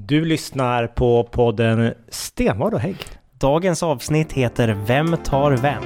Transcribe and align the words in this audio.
Du 0.00 0.24
lyssnar 0.24 0.86
på 0.86 1.24
podden 1.24 1.94
Stenvard 2.08 2.74
och 2.74 2.80
Hägg. 2.80 2.96
Dagens 3.32 3.82
avsnitt 3.82 4.32
heter 4.32 4.84
Vem 4.86 5.16
tar 5.16 5.52
vem? 5.52 5.82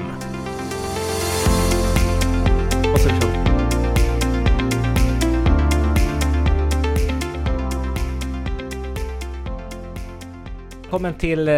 Välkommen 10.81 11.15
till, 11.15 11.49
eh, 11.49 11.54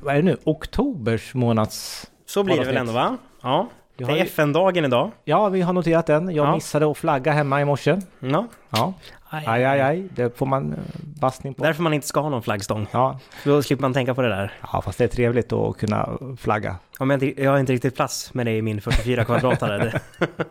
vad 0.00 0.14
är 0.14 0.16
det 0.16 0.22
nu, 0.22 0.36
oktobers 0.44 1.34
månads... 1.34 2.06
Så 2.26 2.44
blir 2.44 2.56
det 2.58 2.64
väl 2.64 2.76
ändå 2.76 2.92
va? 2.92 3.16
Ja. 3.42 3.68
Du 4.06 4.12
Det 4.12 4.18
är 4.20 4.24
ju- 4.24 4.30
FN-dagen 4.30 4.84
idag. 4.84 5.10
Ja, 5.24 5.48
vi 5.48 5.60
har 5.62 5.72
noterat 5.72 6.06
den. 6.06 6.34
Jag 6.34 6.46
Ja. 6.46 6.54
missade 6.54 6.90
att 6.90 6.98
flagga 6.98 7.32
hemma 7.32 7.60
i 7.60 7.64
morse. 7.64 8.00
Ja. 8.20 8.46
Ja, 8.70 8.94
aj, 9.30 9.64
aj, 9.64 9.80
aj. 9.80 10.08
Det 10.14 10.38
får 10.38 10.46
man 10.46 10.72
eh, 10.72 10.78
bassning 11.20 11.54
på. 11.54 11.64
Därför 11.64 11.82
man 11.82 11.92
inte 11.94 12.06
ska 12.06 12.20
ha 12.20 12.28
någon 12.28 12.42
flaggstång. 12.42 12.86
Ja. 12.90 13.18
Då 13.44 13.62
slipper 13.62 13.82
man 13.82 13.92
tänka 13.92 14.14
på 14.14 14.22
det 14.22 14.28
där. 14.28 14.52
ja, 14.72 14.82
fast 14.82 14.98
det 14.98 15.04
är 15.04 15.08
trevligt 15.08 15.52
att 15.52 15.76
kunna 15.76 16.08
flagga. 16.38 16.76
Ja, 16.98 17.04
men 17.04 17.20
jag, 17.20 17.38
jag 17.38 17.50
har 17.50 17.58
inte 17.58 17.72
riktigt 17.72 17.96
plats 17.96 18.34
med 18.34 18.46
det 18.46 18.52
i 18.56 18.62
min 18.62 18.80
44 18.80 19.24
kvadratare. 19.24 19.78
Det- 20.18 20.26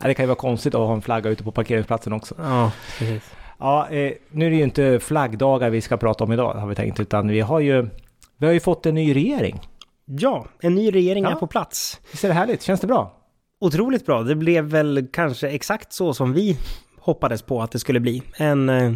Ja, 0.00 0.06
Det 0.06 0.14
kan 0.14 0.22
ju 0.22 0.26
vara 0.26 0.36
konstigt 0.38 0.74
att 0.74 0.80
ha 0.80 0.94
en 0.94 1.02
flagga 1.02 1.30
ute 1.30 1.44
på 1.44 1.50
parkeringsplatsen 1.52 2.12
också. 2.12 2.34
Ja, 2.38 2.72
precis. 2.98 3.34
Ja, 3.58 3.88
eh, 3.88 4.12
nu 4.30 4.46
är 4.46 4.50
det 4.50 4.56
ju 4.56 4.62
inte 4.62 5.00
flaggdagar 5.00 5.70
vi 5.70 5.80
ska 5.80 5.96
prata 5.96 6.24
om 6.24 6.32
idag 6.32 6.54
har 6.54 6.66
vi 6.66 6.74
tänkt, 6.74 7.00
utan 7.00 7.28
vi 7.28 7.40
har 7.40 7.60
ju, 7.60 7.88
vi 8.36 8.46
har 8.46 8.52
ju 8.52 8.60
fått 8.60 8.86
en 8.86 8.94
ny 8.94 9.14
regering. 9.14 9.60
Ja, 10.06 10.46
en 10.60 10.74
ny 10.74 10.90
regering 10.90 11.24
Ja. 11.24 11.30
är 11.30 11.34
på 11.34 11.46
plats. 11.46 12.00
Visst 12.10 12.24
är 12.24 12.28
det 12.28 12.34
härligt? 12.34 12.62
Känns 12.62 12.80
det 12.80 12.86
bra? 12.86 13.12
Otroligt 13.60 14.06
bra. 14.06 14.22
Det 14.22 14.34
blev 14.34 14.64
väl 14.64 15.06
kanske 15.12 15.48
exakt 15.48 15.92
så 15.92 16.14
som 16.14 16.32
vi 16.32 16.58
hoppades 17.00 17.42
på 17.42 17.62
att 17.62 17.70
det 17.70 17.78
skulle 17.78 18.00
bli. 18.00 18.22
En, 18.36 18.68
eh, 18.68 18.92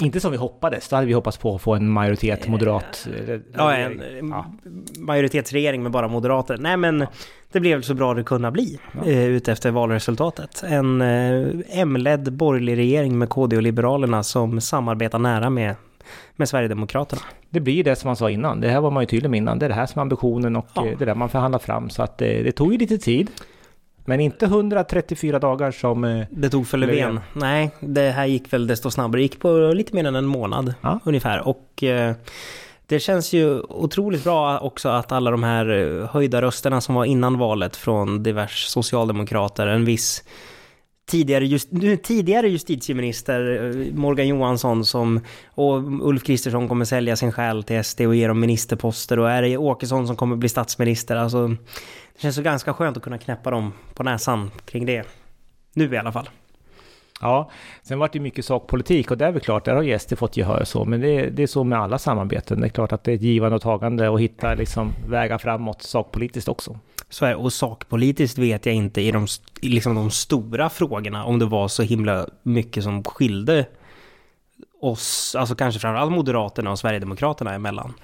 Inte 0.00 0.20
som 0.20 0.30
vi 0.30 0.36
hoppades, 0.36 0.88
då 0.88 0.96
hade 0.96 1.06
vi 1.06 1.12
hoppats 1.12 1.36
på 1.38 1.54
att 1.54 1.62
få 1.62 1.74
en 1.74 1.88
majoritet 1.88 2.48
moderat. 2.48 3.08
eh, 3.28 3.40
ja, 3.54 3.72
en 3.76 4.02
Ja. 4.28 4.46
majoritetsregering 4.98 5.82
med 5.82 5.92
bara 5.92 6.08
moderater. 6.08 6.56
Nej, 6.58 6.76
men 6.76 7.06
det 7.52 7.60
blev 7.60 7.82
så 7.82 7.94
bra 7.94 8.14
det 8.14 8.22
kunna 8.24 8.50
bli 8.50 8.78
eh, 9.06 9.24
utefter 9.24 9.70
valresultatet. 9.70 10.62
En 10.66 11.00
eh, 11.02 11.48
M-ledd 11.70 12.32
borgerlig 12.32 12.76
regering 12.76 13.18
med 13.18 13.28
KD 13.28 13.56
och 13.56 13.62
Liberalerna 13.62 14.22
som 14.22 14.60
samarbetar 14.60 15.18
nära 15.18 15.50
med, 15.50 15.74
med 16.36 16.48
Sverigedemokraterna. 16.48 17.22
Det 17.50 17.60
blir 17.60 17.84
det 17.84 17.96
som 17.96 18.08
man 18.08 18.16
sa 18.16 18.30
innan. 18.30 18.60
Det 18.60 18.68
här 18.68 18.80
var 18.80 18.90
man 18.90 19.02
ju 19.02 19.06
tydlig 19.06 19.30
med 19.30 19.38
innan. 19.38 19.58
Det 19.58 19.66
är 19.66 19.68
det 19.68 19.74
här 19.74 19.86
som 19.86 19.98
är 19.98 20.02
ambitionen 20.02 20.56
och 20.56 20.66
Ja. 20.74 20.86
eh, 20.86 20.98
det 20.98 21.04
där 21.04 21.14
man 21.14 21.28
förhandlar 21.28 21.58
fram. 21.58 21.90
Så 21.90 22.02
att 22.02 22.22
eh, 22.22 22.26
det 22.28 22.52
tog 22.52 22.72
ju 22.72 22.78
lite 22.78 22.98
tid. 22.98 23.30
Men 24.04 24.20
inte 24.20 24.44
134 24.46 25.38
dagar 25.38 25.70
som... 25.70 26.04
eh, 26.04 26.26
Det 26.30 26.50
tog 26.50 26.66
för 26.66 26.78
Löfven. 26.78 26.96
Löfven. 26.96 27.20
Nej, 27.32 27.70
det 27.80 28.10
här 28.10 28.26
gick 28.26 28.52
väl 28.52 28.66
desto 28.66 28.90
snabbare. 28.90 29.18
Det 29.18 29.22
gick 29.22 29.40
på 29.40 29.72
lite 29.74 29.94
mer 29.94 30.04
än 30.04 30.14
en 30.16 30.26
månad 30.26 30.74
Ja. 30.80 30.98
ungefär. 31.04 31.48
Och 31.48 31.82
eh, 31.82 32.14
det 32.86 33.00
känns 33.00 33.32
ju 33.32 33.60
otroligt 33.60 34.24
bra 34.24 34.58
också 34.58 34.88
att 34.88 35.12
alla 35.12 35.30
de 35.30 35.42
här 35.42 36.08
höjda 36.12 36.42
rösterna 36.42 36.80
som 36.80 36.94
var 36.94 37.04
innan 37.04 37.38
valet 37.38 37.76
från 37.76 38.22
diverse 38.22 38.70
socialdemokrater, 38.70 39.66
en 39.66 39.84
viss 39.84 40.24
tidigare, 41.12 41.46
just, 41.46 41.68
tidigare 42.02 42.48
justitieminister 42.48 43.64
eh, 43.64 43.94
Morgan 43.94 44.28
Johansson 44.28 44.84
som 44.84 45.20
och 45.54 46.08
Ulf 46.08 46.22
Kristersson 46.22 46.68
kommer 46.68 46.84
sälja 46.84 47.16
sin 47.16 47.32
själ 47.32 47.62
till 47.62 47.84
SD 47.84 48.00
och 48.00 48.14
ge 48.14 48.28
dem 48.28 48.40
ministerposter 48.40 49.18
och 49.18 49.30
är 49.30 49.42
det 49.42 49.56
Åkesson 49.56 50.06
som 50.06 50.16
kommer 50.16 50.36
bli 50.36 50.48
statsminister. 50.48 51.16
Alltså, 51.16 51.48
det 51.48 52.20
känns 52.22 52.36
så 52.36 52.42
ganska 52.42 52.74
skönt 52.74 52.96
att 52.96 53.02
kunna 53.02 53.18
knäppa 53.18 53.50
dem 53.50 53.72
på 53.94 54.02
näsan 54.02 54.50
kring 54.64 54.86
det. 54.86 55.06
Nu 55.74 55.94
i 55.94 55.96
alla 55.96 56.12
fall. 56.12 56.28
Ja, 57.20 57.50
sen 57.82 57.98
vart 57.98 58.12
det 58.12 58.20
mycket 58.20 58.44
sakpolitik 58.44 59.10
och 59.10 59.18
det 59.18 59.24
är 59.24 59.32
väl 59.32 59.40
klart, 59.40 59.64
där 59.64 59.74
har 59.74 59.82
ju 59.82 59.98
SD 59.98 60.18
fått 60.18 60.36
gehör 60.36 60.60
och 60.60 60.68
så. 60.68 60.84
Men 60.84 61.00
det, 61.00 61.30
det 61.30 61.42
är 61.42 61.46
så 61.46 61.64
med 61.64 61.78
alla 61.78 61.98
samarbeten. 61.98 62.60
Det 62.60 62.66
är 62.66 62.68
klart 62.68 62.92
att 62.92 63.04
det 63.04 63.12
är 63.12 63.16
ett 63.16 63.22
givande 63.22 63.56
och 63.56 63.62
tagande 63.62 64.08
och 64.08 64.20
hitta 64.20 64.54
liksom 64.54 64.92
vägar 65.08 65.38
framåt 65.38 65.82
sakpolitiskt 65.82 66.48
också. 66.48 66.78
Så 67.12 67.24
är, 67.24 67.34
och 67.34 67.52
sakpolitiskt 67.52 68.38
vet 68.38 68.66
jag 68.66 68.74
inte 68.74 69.00
i 69.00 69.10
de, 69.10 69.26
i 69.60 69.68
liksom 69.68 69.94
de 69.94 70.10
stora 70.10 70.70
frågorna 70.70 71.24
om 71.24 71.38
det 71.38 71.46
var 71.46 71.68
så 71.68 71.82
himla 71.82 72.26
mycket 72.42 72.84
som 72.84 73.04
skilde 73.04 73.66
oss, 74.80 75.34
alltså 75.38 75.54
kanske 75.54 75.80
framförallt 75.80 76.12
Moderaterna 76.12 76.70
och 76.70 76.78
Sverigedemokraterna 76.78 77.54
emellan. 77.54 77.94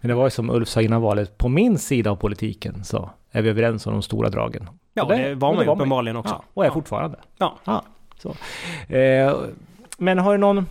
Men 0.00 0.08
det 0.08 0.14
var 0.14 0.24
ju 0.24 0.30
som 0.30 0.50
Ulf 0.50 0.68
sa 0.68 0.82
innan 0.82 1.02
valet, 1.02 1.38
på 1.38 1.48
min 1.48 1.78
sida 1.78 2.10
av 2.10 2.16
politiken 2.16 2.84
så 2.84 3.10
är 3.30 3.42
vi 3.42 3.50
överens 3.50 3.86
om 3.86 3.92
de 3.92 4.02
stora 4.02 4.28
dragen. 4.28 4.68
Ja, 4.94 5.02
Och 5.02 5.10
det, 5.10 5.34
var 5.34 5.48
och 5.48 5.56
man 5.56 5.64
ju 5.64 5.70
uppenbarligen 5.70 6.16
också. 6.16 6.34
Ja, 6.34 6.44
och 6.54 6.66
är 6.66 6.70
fortfarande. 6.70 7.18
Ja. 7.38 7.58
Ja, 7.64 7.84
så. 8.18 8.28
Eh, 8.94 9.36
men 9.98 10.18
har 10.18 10.32
du 10.32 10.38
någon... 10.38 10.66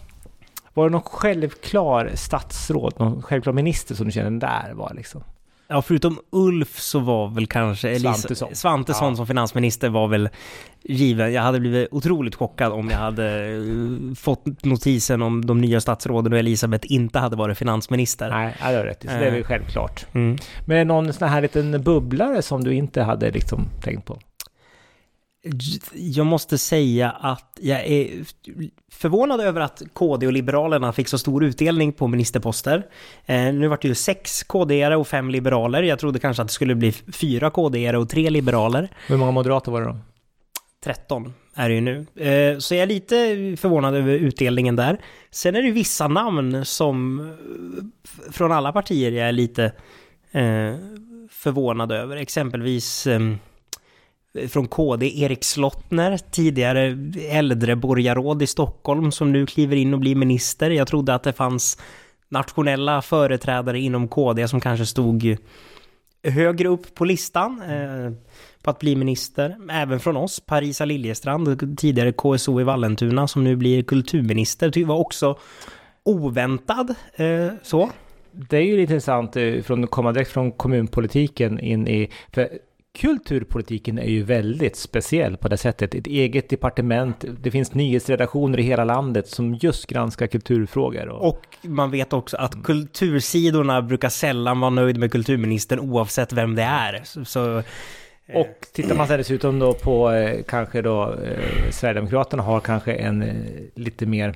Var 0.73 0.85
det 0.85 0.91
någon 0.91 1.01
självklar 1.01 2.11
statsråd, 2.13 2.93
någon 2.97 3.21
självklar 3.21 3.53
minister 3.53 3.95
som 3.95 4.05
du 4.05 4.11
känner 4.11 4.39
där 4.39 4.73
var 4.73 4.93
liksom? 4.95 5.23
Ja, 5.67 5.81
förutom 5.81 6.19
Ulf 6.31 6.79
så 6.79 6.99
var 6.99 7.27
väl 7.27 7.47
kanske 7.47 7.89
Elisa, 7.89 8.13
Svantesson. 8.13 8.55
Svantesson 8.55 9.09
Ja. 9.09 9.15
som 9.15 9.27
finansminister 9.27 9.89
var 9.89 10.07
väl 10.07 10.29
given. 10.83 11.33
Jag 11.33 11.41
hade 11.41 11.59
blivit 11.59 11.87
otroligt 11.91 12.35
chockad 12.35 12.71
om 12.71 12.89
jag 12.89 12.97
hade 12.97 13.45
eh, 13.45 14.15
fått 14.15 14.65
notisen 14.65 15.21
om 15.21 15.45
de 15.45 15.61
nya 15.61 15.81
statsråden 15.81 16.33
och 16.33 16.39
Elisabeth 16.39 16.85
inte 16.93 17.19
hade 17.19 17.35
varit 17.35 17.57
finansminister. 17.57 18.29
Nej, 18.29 18.55
det 18.59 18.63
har 18.77 18.83
rätt 18.83 19.05
i. 19.05 19.07
Så 19.07 19.13
det 19.13 19.25
är 19.25 19.31
väl 19.31 19.41
Eh. 19.41 19.45
självklart. 19.47 20.05
Mm. 20.13 20.37
Men 20.65 20.75
är 20.75 20.79
det 20.79 20.85
någon 20.85 21.13
sån 21.13 21.27
här 21.29 21.41
liten 21.41 21.83
bubblare 21.83 22.41
som 22.41 22.63
du 22.63 22.73
inte 22.73 23.01
hade 23.01 23.31
liksom 23.31 23.59
tänkt 23.83 24.05
på? 24.05 24.19
Jag 25.93 26.25
måste 26.25 26.57
säga 26.57 27.09
att 27.11 27.59
jag 27.61 27.85
är 27.85 28.25
förvånad 28.91 29.41
över 29.41 29.61
att 29.61 29.81
KD 29.93 30.27
och 30.27 30.33
Liberalerna 30.33 30.93
fick 30.93 31.07
så 31.07 31.17
stor 31.17 31.43
utdelning 31.43 31.93
på 31.93 32.07
ministerposter. 32.07 32.87
Eh, 33.25 33.53
nu 33.53 33.67
vart 33.67 33.81
det 33.81 33.87
ju 33.87 33.95
sex 33.95 34.43
KD-are 34.43 34.95
och 34.95 35.07
fem 35.07 35.29
liberaler. 35.29 35.83
Jag 35.83 35.99
trodde 35.99 36.19
kanske 36.19 36.41
att 36.41 36.47
det 36.47 36.53
skulle 36.53 36.75
bli 36.75 36.91
fyra 36.91 37.49
KD-are 37.49 37.95
och 37.95 38.09
tre 38.09 38.29
liberaler. 38.29 38.89
Hur 39.07 39.17
många 39.17 39.31
moderater 39.31 39.71
var 39.71 39.81
det 39.81 39.87
då? 39.87 39.97
13 40.83 41.33
är 41.55 41.69
det 41.69 41.75
ju 41.75 41.81
nu. 41.81 42.05
Eh, 42.15 42.57
Så 42.59 42.75
jag 42.75 42.81
är 42.81 42.87
lite 42.87 43.15
förvånad 43.61 43.95
över 43.95 44.13
utdelningen 44.13 44.75
där. 44.75 44.97
Sen 45.31 45.55
är 45.55 45.61
det 45.63 45.71
vissa 45.71 46.07
namn 46.07 46.65
som 46.65 47.19
eh, 47.19 48.31
från 48.31 48.51
alla 48.51 48.71
partier 48.71 49.11
jag 49.11 49.27
är 49.27 49.31
lite 49.31 49.71
förvånad 51.29 51.91
över. 51.91 52.17
Exempelvis 52.17 53.07
eh, 53.07 53.19
från 54.49 54.67
KD, 54.67 55.21
Erik 55.21 55.43
Slottner, 55.43 56.17
tidigare 56.31 56.97
äldreborgarråd 57.29 58.41
i 58.41 58.47
Stockholm 58.47 59.11
som 59.11 59.31
nu 59.31 59.45
kliver 59.45 59.75
in 59.75 59.93
och 59.93 59.99
blir 59.99 60.15
minister. 60.15 60.69
Jag 60.69 60.87
trodde 60.87 61.15
att 61.15 61.23
det 61.23 61.33
fanns 61.33 61.77
nationella 62.29 63.01
företrädare 63.01 63.79
inom 63.79 64.07
KD 64.07 64.47
som 64.47 64.61
kanske 64.61 64.85
stod 64.85 65.37
högre 66.23 66.67
upp 66.67 66.95
på 66.95 67.05
listan 67.05 67.61
eh, 67.61 68.11
på 68.61 68.69
att 68.69 68.79
bli 68.79 68.95
minister. 68.95 69.57
Även 69.71 69.99
från 69.99 70.17
oss, 70.17 70.39
Parisa 70.39 70.85
Liljestrand, 70.85 71.77
tidigare 71.77 72.11
KSO 72.11 72.61
i 72.61 72.63
Vallentuna, 72.63 73.27
som 73.27 73.43
nu 73.43 73.55
blir 73.55 73.83
kulturminister, 73.83 74.69
det 74.69 74.83
var 74.83 74.97
också 74.97 75.37
oväntad. 76.03 76.95
Eh, 77.15 77.47
så. 77.63 77.89
Det 78.31 78.57
är 78.57 78.61
ju 78.61 78.77
lite 78.77 78.93
intressant 78.93 79.35
eh, 79.35 79.61
från 79.61 79.83
att 79.83 79.91
komma 79.91 80.11
direkt 80.11 80.31
från 80.31 80.51
kommunpolitiken 80.51 81.59
in 81.59 81.87
i... 81.87 82.09
För 82.33 82.49
kulturpolitiken 82.95 83.99
är 83.99 84.09
ju 84.09 84.23
väldigt 84.23 84.75
speciell 84.75 85.37
på 85.37 85.47
det 85.47 85.57
sättet. 85.57 85.95
Ett 85.95 86.07
eget 86.07 86.49
departement, 86.49 87.25
det 87.41 87.51
finns 87.51 87.73
nyhetsredaktioner 87.73 88.59
i 88.59 88.63
hela 88.63 88.83
landet 88.83 89.27
som 89.27 89.53
just 89.53 89.87
granskar 89.87 90.27
kulturfrågor. 90.27 91.07
Och, 91.07 91.27
Och 91.27 91.45
man 91.61 91.91
vet 91.91 92.13
också 92.13 92.37
att 92.37 92.63
kultursidorna 92.63 93.81
brukar 93.81 94.09
sällan 94.09 94.59
vara 94.59 94.69
nöjd 94.69 94.97
med 94.97 95.11
kulturministern 95.11 95.79
oavsett 95.79 96.33
vem 96.33 96.55
det 96.55 96.63
är. 96.63 97.01
Så, 97.03 97.25
så 97.25 97.63
och 98.33 98.67
tittar 98.73 98.95
man 98.95 99.07
sen 99.07 99.17
dessutom 99.17 99.59
då 99.59 99.73
på 99.73 100.11
eh, 100.11 100.43
kanske 100.43 100.81
då 100.81 101.13
eh, 101.13 101.69
Sverigedemokraterna 101.71 102.43
har 102.43 102.59
kanske 102.59 102.93
en 102.93 103.21
eh, 103.21 103.35
lite 103.75 104.05
mer 104.05 104.35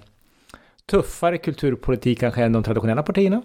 tuffare 0.86 1.38
kulturpolitik 1.38 2.20
kanske 2.20 2.44
än 2.44 2.54
de 2.54 2.64
traditionella 2.64 3.04
partierna. 3.04 3.42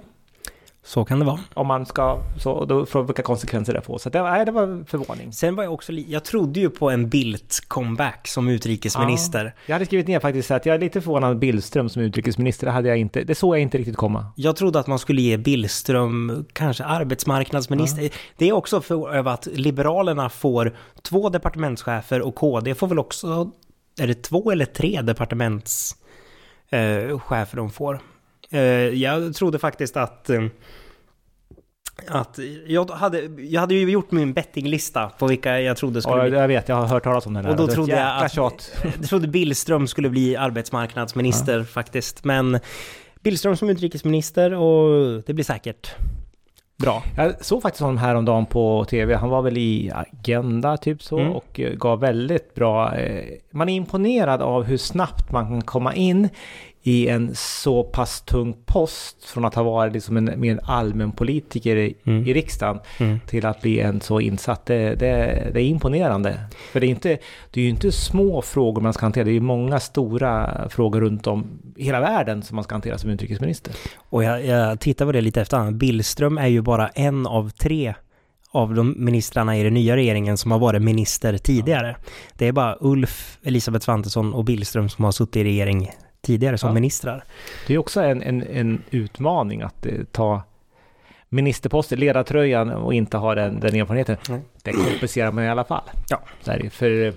Så 0.86 1.04
kan 1.04 1.18
det 1.18 1.24
vara. 1.24 1.40
Om 1.54 1.66
man 1.66 1.86
ska, 1.86 2.22
så, 2.38 2.52
och 2.52 2.66
då 2.66 2.86
får 2.86 3.02
vilka 3.02 3.22
konsekvenser 3.22 3.74
det 3.74 3.82
får. 3.82 3.98
Så 3.98 4.10
det, 4.10 4.22
nej, 4.22 4.44
det 4.44 4.52
var 4.52 4.84
förvåning. 4.88 5.32
Sen 5.32 5.56
var 5.56 5.64
jag 5.64 5.72
också, 5.72 5.92
jag 5.92 6.24
trodde 6.24 6.60
ju 6.60 6.70
på 6.70 6.90
en 6.90 7.10
Bildt-comeback 7.10 8.28
som 8.28 8.48
utrikesminister. 8.48 9.54
Jag 9.66 9.74
hade 9.74 9.86
skrivit 9.86 10.08
ner 10.08 10.20
faktiskt 10.20 10.50
att 10.50 10.66
jag 10.66 10.74
är 10.74 10.78
lite 10.78 11.00
förvånad 11.00 11.38
Billström 11.38 11.88
som 11.88 12.02
utrikesminister. 12.02 12.66
Det, 12.66 12.72
hade 12.72 12.88
jag 12.88 12.98
inte, 12.98 13.24
det 13.24 13.34
såg 13.34 13.54
jag 13.54 13.62
inte 13.62 13.78
riktigt 13.78 13.96
komma. 13.96 14.26
Jag 14.36 14.56
trodde 14.56 14.80
att 14.80 14.86
man 14.86 14.98
skulle 14.98 15.22
ge 15.22 15.36
Billström 15.36 16.44
kanske 16.52 16.84
arbetsmarknadsminister. 16.84 18.10
Det 18.36 18.48
är 18.48 18.52
också 18.52 18.80
för, 18.80 19.28
att 19.28 19.46
Liberalerna 19.46 20.28
får 20.28 20.76
två 21.02 21.28
departementschefer 21.28 22.20
och 22.20 22.34
KD 22.34 22.74
får 22.74 22.86
väl 22.86 22.98
också, 22.98 23.50
är 24.00 24.06
det 24.06 24.22
två 24.22 24.50
eller 24.50 24.64
tre 24.64 25.00
departementschefer 25.02 27.10
eh, 27.10 27.18
chefer 27.18 27.56
de 27.56 27.70
får? 27.70 28.00
Eh, 28.54 28.60
jag 29.02 29.34
trodde 29.34 29.58
faktiskt 29.58 29.96
att 29.96 30.30
eh, 30.30 30.42
att 32.08 32.38
jag 32.66 32.90
hade, 32.90 33.20
jag 33.38 33.60
hade 33.60 33.74
ju 33.74 33.90
gjort 33.90 34.10
min 34.10 34.32
bettinglista 34.32 35.08
på 35.18 35.26
vilka 35.26 35.60
jag 35.60 35.76
trodde 35.76 36.02
skulle 36.02 36.16
Ja, 36.22 36.28
bli 36.28 36.38
jag 36.38 36.48
vet, 36.48 36.68
jag 36.68 36.76
har 36.76 36.86
hört 36.86 37.02
talas 37.04 37.26
om 37.26 37.34
den 37.34 37.44
här. 37.44 37.50
Och 37.50 37.56
då 37.56 37.66
trodde 37.66 37.92
jag 37.92 38.24
att- 38.24 38.32
tjat. 38.32 38.72
Jag 39.00 39.08
trodde 39.08 39.28
Billström 39.28 39.86
skulle 39.86 40.08
bli 40.10 40.36
arbetsmarknadsminister 40.36 41.64
faktiskt, 41.64 42.24
men 42.24 42.58
Billström 43.22 43.56
som 43.56 43.68
utrikesminister 43.70 44.54
och 44.54 45.22
det 45.26 45.32
blir 45.34 45.44
säkert 45.44 45.94
bra. 46.76 47.02
Jag 47.16 47.44
såg 47.44 47.62
faktiskt 47.62 47.80
honom 47.80 47.98
häromdagen 47.98 48.46
på 48.46 48.84
tv. 48.84 49.14
Han 49.14 49.28
var 49.30 49.42
väl 49.42 49.58
i 49.58 49.90
Agenda 49.94 50.76
typ 50.76 51.02
så 51.02 51.18
Mm. 51.18 51.32
och 51.32 51.60
eh, 51.60 51.72
gav 51.74 52.00
väldigt 52.00 52.54
bra... 52.54 52.94
Man 53.50 53.68
är 53.68 53.74
imponerad 53.74 54.42
av 54.42 54.62
hur 54.64 54.76
snabbt 54.76 55.32
man 55.32 55.46
kan 55.46 55.62
komma 55.62 55.94
in 55.94 56.28
i 56.86 57.08
en 57.08 57.30
så 57.34 57.84
pass 57.84 58.20
tung 58.20 58.56
post 58.66 59.24
från 59.24 59.44
att 59.44 59.54
ha 59.54 59.62
varit 59.62 59.92
liksom 59.92 60.16
en 60.16 60.40
mer 60.40 60.60
allmänpolitiker 60.64 61.76
i, 61.76 61.94
Mm. 62.04 62.26
i 62.26 62.34
riksdagen 62.34 62.80
Mm. 63.00 63.20
till 63.26 63.46
att 63.46 63.60
bli 63.62 63.80
en 63.80 64.00
så 64.00 64.20
insatt. 64.20 64.66
Det, 64.66 64.94
det, 64.94 65.50
det 65.54 65.60
är 65.60 65.64
imponerande. 65.64 66.40
För 66.72 66.80
det 66.80 66.86
är, 66.86 66.88
inte, 66.88 67.18
det 67.50 67.60
är 67.60 67.64
ju 67.64 67.70
inte 67.70 67.92
små 67.92 68.42
frågor 68.42 68.82
man 68.82 68.92
ska 68.92 69.04
hantera. 69.06 69.24
Det 69.24 69.30
är 69.30 69.32
ju 69.32 69.40
många 69.40 69.80
stora 69.80 70.68
frågor 70.68 71.00
runt 71.00 71.26
om 71.26 71.46
i 71.76 71.84
hela 71.84 72.00
världen 72.00 72.42
som 72.42 72.54
man 72.54 72.64
ska 72.64 72.74
hantera 72.74 72.98
som 72.98 73.10
utrikesminister. 73.10 73.74
Och 74.10 74.24
jag, 74.24 74.46
jag 74.46 74.80
tittar 74.80 75.06
på 75.06 75.12
det 75.12 75.20
lite 75.20 75.40
efterhand. 75.40 75.76
Billström 75.76 76.38
är 76.38 76.46
ju 76.48 76.62
bara 76.62 76.88
en 76.88 77.26
av 77.26 77.50
tre 77.50 77.94
av 78.50 78.74
de 78.74 78.94
ministrarna 78.98 79.58
i 79.58 79.62
den 79.62 79.74
nya 79.74 79.96
regeringen 79.96 80.36
som 80.36 80.50
har 80.50 80.58
varit 80.58 80.82
minister 80.82 81.38
tidigare. 81.38 81.96
Det 82.38 82.48
är 82.48 82.52
bara 82.52 82.76
Ulf, 82.80 83.38
Elisabeth 83.42 83.84
Svantesson 83.84 84.34
och 84.34 84.44
Billström 84.44 84.88
som 84.88 85.04
har 85.04 85.12
suttit 85.12 85.36
i 85.36 85.44
regering 85.44 85.90
tidigare 86.24 86.58
som 86.58 86.68
Ja. 86.68 86.74
ministrar. 86.74 87.24
Det 87.66 87.74
är 87.74 87.78
också 87.78 88.00
en, 88.00 88.22
en, 88.22 88.42
en 88.42 88.82
utmaning 88.90 89.62
att 89.62 89.86
eh, 89.86 89.92
ta 90.12 90.42
ministerposten, 91.28 91.98
ledartröjan 91.98 92.70
och 92.70 92.94
inte 92.94 93.16
ha 93.16 93.34
den, 93.34 93.60
den 93.60 93.74
erfarenheten. 93.74 94.16
Nej. 94.28 94.40
Det 94.62 94.72
kompenserar 94.72 95.32
man 95.32 95.44
i 95.44 95.48
alla 95.48 95.64
fall. 95.64 95.82
Ja. 96.08 96.20
Så 96.40 96.50
är 96.50 96.58
det. 96.58 96.70
För 96.70 97.06
eh, 97.06 97.14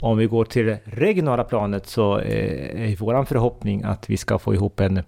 om 0.00 0.18
vi 0.18 0.26
går 0.26 0.44
till 0.44 0.76
regionala 0.84 1.44
planet 1.44 1.86
så 1.86 2.18
eh, 2.18 2.90
är 2.92 2.96
vår 2.96 3.24
förhoppning 3.24 3.82
att 3.82 4.10
vi 4.10 4.16
ska 4.16 4.38
få 4.38 4.54
ihop 4.54 4.80
en 4.80 5.02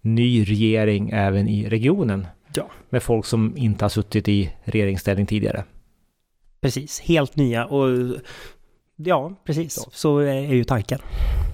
ny 0.00 0.44
regering 0.44 1.10
även 1.10 1.48
i 1.48 1.68
regionen. 1.68 2.26
Ja. 2.54 2.66
Med 2.90 3.02
folk 3.02 3.26
som 3.26 3.56
inte 3.56 3.84
har 3.84 3.90
suttit 3.90 4.28
i 4.28 4.52
regeringsställning 4.64 5.26
tidigare. 5.26 5.64
Precis, 6.60 7.00
helt 7.00 7.36
nya 7.36 7.64
och 7.66 7.88
ja, 9.04 9.32
precis. 9.44 9.88
Så 9.92 10.18
är 10.18 10.54
ju 10.54 10.64
tanken. 10.64 10.98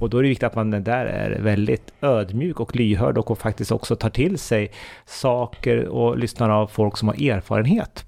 Och 0.01 0.11
då 0.11 0.19
är 0.19 0.23
det 0.23 0.29
viktigt 0.29 0.47
att 0.47 0.55
man 0.55 0.71
där 0.71 1.07
är 1.07 1.41
väldigt 1.43 1.93
ödmjuk 2.01 2.61
och 2.61 2.77
lyhörd 2.77 3.19
och 3.19 3.39
faktiskt 3.39 3.73
också 3.73 3.97
tar 3.97 4.11
till 4.11 4.39
sig 4.39 4.71
saker 5.05 5.87
och 5.89 6.19
lyssnar 6.19 6.51
av 6.51 6.67
folk 6.67 6.97
som 6.97 7.09
har 7.09 7.15
erfarenhet 7.31 8.05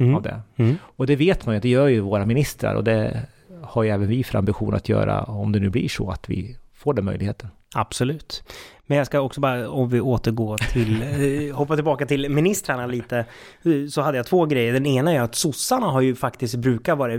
Mm. 0.00 0.14
av 0.14 0.22
det. 0.22 0.40
Mm. 0.56 0.76
Och 0.96 1.06
det 1.06 1.16
vet 1.16 1.46
man 1.46 1.54
ju, 1.54 1.60
det 1.60 1.68
gör 1.68 1.88
ju 1.88 2.00
våra 2.00 2.26
ministrar 2.26 2.74
och 2.74 2.84
det 2.84 3.20
har 3.62 3.82
ju 3.82 3.90
även 3.90 4.08
vi 4.08 4.24
för 4.24 4.38
ambition 4.38 4.74
att 4.74 4.88
göra 4.88 5.22
om 5.22 5.52
det 5.52 5.60
nu 5.60 5.70
blir 5.70 5.88
så 5.88 6.10
att 6.10 6.30
vi 6.30 6.56
får 6.74 6.94
den 6.94 7.04
möjligheten. 7.04 7.48
Absolut. 7.74 8.42
Men 8.86 8.98
jag 8.98 9.06
ska 9.06 9.20
också 9.20 9.40
bara, 9.40 9.70
om 9.70 9.88
vi 9.88 10.00
återgår 10.00 10.58
till, 10.58 11.02
eh, 11.02 11.56
hoppa 11.56 11.74
tillbaka 11.74 12.06
till 12.06 12.28
ministrarna 12.28 12.86
lite, 12.86 13.18
eh, 13.18 13.86
så 13.90 14.00
hade 14.00 14.16
jag 14.16 14.26
två 14.26 14.46
grejer. 14.46 14.72
Den 14.72 14.86
ena 14.86 15.12
är 15.12 15.20
att 15.20 15.34
sossarna 15.34 15.86
har 15.86 16.00
ju 16.00 16.14
faktiskt 16.14 16.54
brukat 16.54 16.98
vara, 16.98 17.12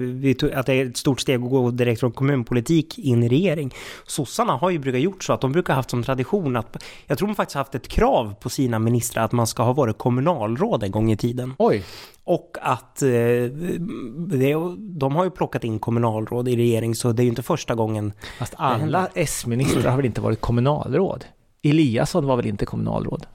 att 0.54 0.66
det 0.66 0.74
är 0.74 0.86
ett 0.86 0.98
stort 0.98 1.22
steg 1.22 1.44
att 1.44 1.50
gå 1.50 1.72
direkt 1.72 2.00
från 2.00 2.12
kommunpolitik 2.12 3.00
in 3.00 3.24
i 3.24 3.30
regering. 3.30 3.74
Sossarna 4.06 4.54
har 4.54 4.70
ju 4.70 4.80
brukat 4.80 5.02
gjort 5.02 5.24
så 5.24 5.34
att 5.34 5.42
de 5.42 5.52
brukar 5.52 5.74
haft 5.74 5.90
som 5.90 6.04
tradition 6.04 6.56
att, 6.56 6.84
jag 7.08 7.18
tror 7.18 7.28
de 7.28 7.36
faktiskt 7.36 7.56
haft 7.56 7.76
ett 7.76 7.88
krav 7.88 8.36
på 8.40 8.50
sina 8.50 8.80
ministrar 8.80 9.24
att 9.24 9.32
man 9.32 9.48
ska 9.48 9.64
ha 9.64 9.74
varit 9.74 9.98
kommunalråd 9.98 10.84
en 10.84 10.92
gång 10.92 11.12
i 11.12 11.18
tiden. 11.18 11.54
Oj! 11.58 11.84
Och 12.24 12.58
att 12.62 13.02
eh, 13.02 13.10
de 14.78 15.16
har 15.16 15.24
ju 15.24 15.32
plockat 15.32 15.64
in 15.64 15.80
kommunalråd 15.80 16.48
i 16.48 16.56
regering 16.56 16.96
så 16.96 17.12
det 17.12 17.22
är 17.22 17.24
ju 17.24 17.30
inte 17.30 17.44
första 17.44 17.76
gången 17.76 18.14
Fast 18.40 18.54
alla 18.58 19.08
S-ministrar 19.16 19.90
har 19.90 19.98
väl 19.98 20.06
inte 20.06 20.22
varit 20.22 20.42
kommunalråd? 20.42 21.26
Eliasson 21.64 22.26
var 22.26 22.36
väl 22.36 22.46
inte 22.46 22.66
kommunalråd? 22.66 23.26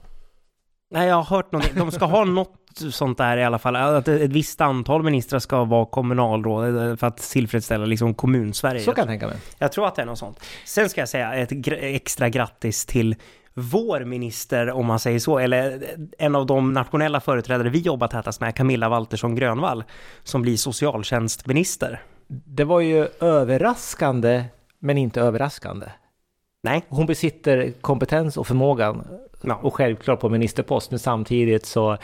Nej, 0.91 1.07
jag 1.07 1.15
har 1.15 1.23
hört 1.23 1.51
någonting. 1.51 1.75
De 1.75 1.91
ska 1.91 2.05
ha 2.05 2.23
något 2.25 2.55
sånt 2.91 3.17
där 3.17 3.37
i 3.37 3.43
alla 3.43 3.59
fall. 3.59 3.75
Att 3.75 4.07
ett 4.07 4.31
visst 4.31 4.61
antal 4.61 5.03
ministrar 5.03 5.39
ska 5.39 5.63
vara 5.63 5.85
kommunalråd 5.85 6.89
eh, 6.89 6.95
för 6.95 7.07
att 7.07 7.17
tillfredsställa 7.17 7.85
liksom 7.85 8.13
kommun-Sverige. 8.13 8.81
Så 8.81 8.91
kan 8.91 9.01
jag 9.01 9.07
tänka 9.07 9.27
mig. 9.27 9.37
Jag 9.57 9.71
tror 9.71 9.87
att 9.87 9.95
det 9.95 10.01
är 10.01 10.05
något 10.05 10.19
sånt. 10.19 10.39
Sen 10.65 10.89
ska 10.89 11.01
jag 11.01 11.09
säga 11.09 11.33
ett 11.33 11.51
extra 11.67 12.29
grattis 12.29 12.85
till 12.85 13.15
vår 13.53 14.05
minister, 14.05 14.71
om 14.71 14.85
man 14.85 14.99
säger 14.99 15.19
så, 15.19 15.39
eller 15.39 15.83
en 16.17 16.35
av 16.35 16.45
de 16.45 16.73
nationella 16.73 17.19
företrädare 17.19 17.69
vi 17.69 17.79
jobbar 17.79 18.07
tätast 18.07 18.41
med, 18.41 18.55
Camilla 18.55 18.89
Waltersson 18.89 19.35
Grönvall, 19.35 19.83
som 20.23 20.41
blir 20.41 20.57
socialtjänstminister. 20.57 22.01
Det 22.27 22.63
var 22.63 22.79
ju 22.79 23.07
överraskande, 23.19 24.43
men 24.79 24.97
inte 24.97 25.21
överraskande. 25.21 25.85
Nej, 26.63 26.85
Hon 26.89 27.05
besitter 27.05 27.73
kompetens 27.81 28.37
och 28.37 28.47
förmågan 28.47 29.07
Ja. 29.41 29.55
och 29.55 29.73
självklart 29.75 30.19
på 30.19 30.29
ministerpost, 30.29 30.91
men 30.91 30.99
samtidigt 30.99 31.65
så 31.65 31.97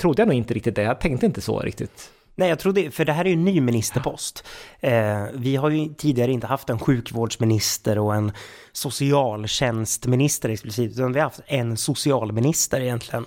trodde 0.00 0.22
jag 0.22 0.26
nog 0.28 0.36
inte 0.36 0.54
riktigt 0.54 0.74
det. 0.74 0.82
Jag 0.82 1.00
tänkte 1.00 1.26
inte 1.26 1.40
så 1.40 1.60
riktigt. 1.60 2.10
Nej, 2.36 2.48
jag 2.48 2.58
trodde, 2.58 2.90
för 2.90 3.04
det 3.04 3.12
här 3.12 3.24
är 3.24 3.28
ju 3.28 3.34
en 3.34 3.44
ny 3.44 3.60
ministerpost. 3.60 4.44
Eh, 4.80 5.24
vi 5.34 5.56
har 5.56 5.70
ju 5.70 5.94
tidigare 5.94 6.32
inte 6.32 6.46
haft 6.46 6.70
en 6.70 6.78
sjukvårdsminister 6.78 7.98
och 7.98 8.14
en 8.14 8.32
socialtjänstminister 8.72 10.48
explicit, 10.48 10.92
utan 10.92 11.12
vi 11.12 11.18
har 11.20 11.24
haft 11.26 11.40
en 11.46 11.76
socialminister 11.76 12.80
egentligen. 12.80 13.26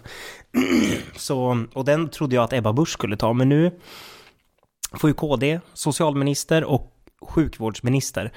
Så, 1.16 1.66
och 1.74 1.86
den 1.86 2.10
trodde 2.10 2.36
jag 2.36 2.44
att 2.44 2.54
Ebba 2.54 2.74
Busch 2.74 2.90
skulle 2.90 3.18
ta, 3.18 3.34
men 3.34 3.50
nu 3.50 3.72
får 4.94 5.10
ju 5.10 5.14
KD 5.14 5.60
socialminister 5.74 6.64
och 6.64 6.94
sjukvårdsminister. 7.22 8.32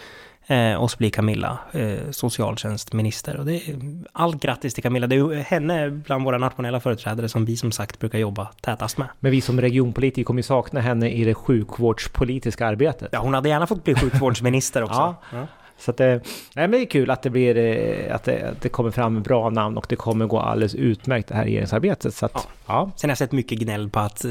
Eh, 0.51 0.75
och 0.75 0.91
så 0.91 0.97
blir 0.97 1.11
Camilla 1.11 1.59
eh, 1.73 2.11
socialtjänstminister. 2.11 3.37
Och 3.37 3.47
det 3.47 3.55
är 3.55 3.77
allt 4.13 4.43
grattis 4.43 4.75
till 4.75 4.83
Camilla. 4.83 5.07
Det 5.07 5.17
är 5.17 5.35
henne 5.35 5.91
bland 5.91 6.25
våra 6.25 6.39
nationella 6.39 6.81
företrädare 6.81 7.29
som 7.29 7.45
vi 7.45 7.57
som 7.57 7.73
sagt 7.73 7.99
brukar 7.99 8.19
jobba 8.19 8.49
tätast 8.61 8.99
med. 8.99 9.09
Men 9.21 9.33
vi 9.33 9.41
som 9.41 9.61
regionpolitiker 9.61 10.25
kommer 10.25 10.39
ju 10.39 10.43
sakna 10.43 10.81
henne 10.81 11.11
i 11.11 11.25
det 11.25 11.35
sjukvårdspolitiska 11.35 12.67
arbetet. 12.67 13.09
Ja, 13.13 13.19
hon 13.19 13.35
hade 13.35 13.49
gärna 13.49 13.67
fått 13.67 13.85
bli 13.85 13.95
sjukvårdsminister 13.95 14.83
också. 14.83 15.15
Ja. 15.33 15.47
Så 15.79 15.91
att 15.91 15.97
det, 15.97 16.15
nej, 16.55 16.69
men 16.69 16.71
det 16.71 16.79
är 16.79 16.87
kul 16.87 17.11
att 17.11 17.23
det 17.23 17.31
blir, 17.31 17.57
eh, 17.57 18.15
att 18.15 18.25
det, 18.25 18.51
att 18.51 18.61
det 18.61 18.69
kommer 18.69 18.91
fram 18.91 19.23
bra 19.23 19.51
namn 19.51 19.77
och 19.79 19.87
det 19.89 19.97
kommer 19.97 20.27
gå 20.27 20.39
alldeles 20.39 20.75
utmärkt 20.75 21.29
det 21.29 21.35
här 21.35 21.45
regeringsarbetet. 21.45 22.15
Så 22.15 22.27
att, 22.27 22.33
Ja. 22.35 22.41
ja. 22.67 22.91
Sen 22.97 23.09
har 23.09 23.13
jag 23.13 23.19
sett 23.19 23.33
mycket 23.33 23.59
gnäll 23.59 23.91
på 23.91 24.01
att 24.01 24.25
eh, 24.25 24.31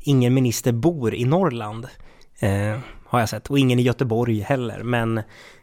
ingen 0.00 0.34
minister 0.34 0.72
bor 0.72 1.14
i 1.14 1.24
Norrland. 1.24 1.86
Eh, 2.38 2.78
har 3.10 3.20
jag 3.20 3.28
sett. 3.28 3.50
Och 3.50 3.58
ingen 3.58 3.78
i 3.78 3.82
Göteborg 3.82 4.40
heller. 4.40 4.82
Men 4.82 5.20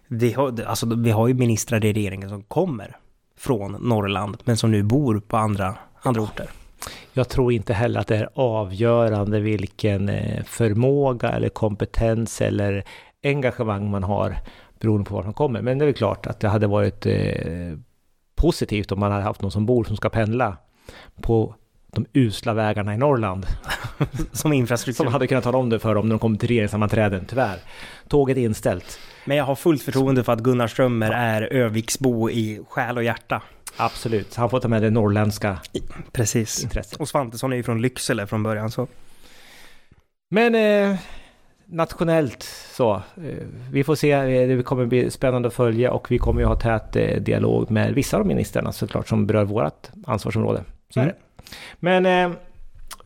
vi 0.08 0.34
har, 0.34 0.62
alltså, 0.62 0.96
vi 0.96 1.12
har 1.12 1.28
ju 1.28 1.34
ministrar 1.34 1.86
i 1.86 1.94
regeringen 1.94 2.30
som 2.30 2.42
kommer 2.44 2.98
från 3.38 3.72
Norrland, 3.72 4.38
men 4.44 4.58
som 4.58 4.72
nu 4.72 4.84
bor 4.84 5.20
på 5.20 5.38
andra, 5.38 5.78
andra 6.02 6.22
orter. 6.22 6.50
Jag 7.14 7.30
tror 7.30 7.52
inte 7.52 7.74
heller 7.74 8.00
att 8.00 8.08
det 8.08 8.18
är 8.18 8.30
avgörande 8.34 9.40
vilken 9.40 10.10
eh, 10.10 10.44
förmåga 10.44 11.30
eller 11.30 11.50
kompetens 11.50 12.42
eller 12.42 12.84
engagemang 13.24 13.92
man 13.92 14.04
har 14.04 14.38
beroende 14.80 15.10
på 15.10 15.16
var 15.16 15.24
man 15.24 15.34
kommer. 15.34 15.62
Men 15.62 15.78
det 15.78 15.84
är 15.84 15.88
väl 15.88 15.96
klart 15.96 16.28
att 16.28 16.40
det 16.40 16.48
hade 16.48 16.68
varit 16.68 17.06
eh, 17.06 17.78
positivt 18.36 18.92
om 18.92 19.00
man 19.00 19.12
hade 19.12 19.24
haft 19.24 19.42
någon 19.42 19.52
som 19.52 19.66
bor 19.66 19.84
som 19.84 19.98
ska 19.98 20.10
pendla 20.10 20.58
på 21.22 21.56
de 21.92 22.06
usla 22.14 22.54
vägarna 22.54 22.94
i 22.94 22.98
Norrland. 22.98 23.46
Som 24.32 24.54
infrastruktur. 24.54 25.04
Som 25.04 25.14
hade 25.14 25.28
kunnat 25.28 25.44
tala 25.44 25.58
om 25.58 25.70
det 25.70 25.80
för 25.80 25.96
dem 25.96 26.08
när 26.08 26.14
de 26.16 26.20
kommer 26.20 26.38
till 26.38 26.48
regeringssammanträden. 26.48 27.26
Tyvärr. 27.28 27.58
Tåget 28.08 28.38
är 28.38 28.42
inställt. 28.42 29.00
Men 29.26 29.38
jag 29.38 29.44
har 29.46 29.56
fullt 29.56 29.84
förtroende 29.84 30.24
för 30.24 30.34
att 30.34 30.40
Gunnar 30.40 30.68
Strömmer 30.68 31.12
är 31.12 31.42
Öviksbo 31.42 32.30
i 32.30 32.62
själ 32.70 32.98
och 32.98 33.04
hjärta. 33.04 33.42
Absolut. 33.78 34.36
Han 34.36 34.50
får 34.50 34.60
ta 34.60 34.68
med 34.68 34.82
det 34.82 34.90
norrländska 34.90 35.58
Precis. 36.12 36.64
intresset. 36.64 37.00
Och 37.00 37.10
Svantesson 37.10 37.52
är 37.54 37.58
ju 37.58 37.64
från 37.64 37.82
Lycksele 37.82 38.28
från 38.28 38.44
början 38.44 38.72
så. 38.72 38.88
Men 40.30 40.56
eh, 40.56 40.98
nationellt 41.66 42.44
så, 42.74 42.96
eh, 42.96 43.02
vi 43.72 43.84
får 43.84 43.96
se, 43.96 44.12
eh, 44.12 44.48
det 44.58 44.64
kommer 44.64 44.86
bli 44.86 45.12
spännande 45.12 45.48
att 45.48 45.54
följa 45.54 45.92
och 45.92 46.12
vi 46.12 46.18
kommer 46.18 46.42
ju 46.42 46.48
ha 46.48 46.56
tät 46.56 46.96
eh, 46.96 47.22
dialog 47.22 47.72
med 47.72 47.94
vissa 47.94 48.18
av 48.18 48.26
ministrarna 48.26 48.72
såklart 48.72 49.08
som 49.08 49.28
berör 49.28 49.44
vårt 49.46 49.88
ansvarsområde. 50.06 50.64
Så 50.94 51.00
är 51.00 51.04
Mm. 51.04 51.16
det. 51.16 51.22
Men 51.80 52.06
eh, 52.06 52.38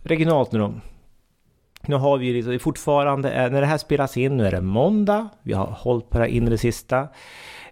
regionalt 0.03 0.51
nu 0.51 0.59
då. 0.59 0.73
Nu 1.85 1.95
har 1.95 2.17
vi 2.17 2.33
liksom, 2.33 2.59
fortfarande, 2.59 3.31
eh, 3.31 3.51
när 3.51 3.61
det 3.61 3.67
här 3.67 3.77
spelas 3.77 4.17
in, 4.17 4.37
nu 4.37 4.47
är 4.47 4.51
det 4.51 4.61
måndag, 4.61 5.29
vi 5.43 5.53
har 5.53 5.65
hållit 5.65 6.09
på 6.09 6.17
det 6.17 6.23
här 6.23 6.31
in 6.31 6.47
i 6.47 6.49
det 6.49 6.57
sista. 6.57 7.07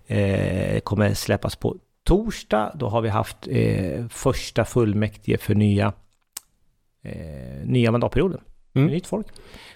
Eh, 0.07 0.79
kommer 0.79 1.13
släppas 1.13 1.55
på 1.55 1.75
torsdag, 2.03 2.71
då 2.75 2.88
har 2.88 3.01
vi 3.01 3.09
haft 3.09 3.47
eh, 3.47 4.07
första 4.09 4.65
fullmäktige 4.65 5.38
för 5.38 5.55
nya, 5.55 5.93
eh, 7.03 7.65
nya 7.65 7.91
mandatperioden. 7.91 8.41
Mm. 8.73 8.88
Nytt 8.88 9.07
folk. 9.07 9.27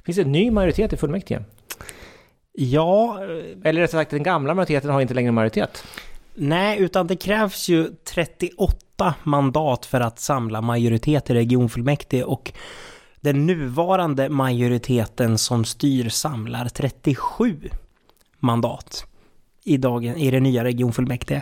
Finns 0.05 0.15
det 0.15 0.21
en 0.21 0.31
ny 0.31 0.51
majoritet 0.51 0.93
i 0.93 0.97
fullmäktige? 0.97 1.43
Ja, 2.51 3.23
eh, 3.23 3.69
Eller 3.69 3.81
rättare 3.81 3.88
sagt, 3.88 4.12
den 4.12 4.23
gamla 4.23 4.53
majoriteten 4.53 4.89
har 4.89 5.01
inte 5.01 5.13
längre 5.13 5.31
majoritet 5.31 5.83
nej, 6.36 6.80
utan 6.80 7.08
det 7.08 7.16
krävs 7.16 7.70
ju 7.70 7.90
38 8.13 9.16
mandat 9.24 9.86
för 9.86 10.02
att 10.02 10.20
samla 10.20 10.62
majoritet 10.62 11.30
i 11.30 11.34
regionfullmäktige 11.34 12.24
och 12.24 12.54
den 13.22 13.46
nuvarande 13.46 14.30
majoriteten 14.30 15.38
som 15.38 15.66
styr 15.66 16.10
samlar 16.10 16.70
37 16.70 17.60
mandat 18.40 19.06
i, 19.63 19.78
dagen, 19.78 20.16
i 20.16 20.32
det 20.32 20.40
nya 20.40 20.63
regionfullmäktige. 20.63 21.42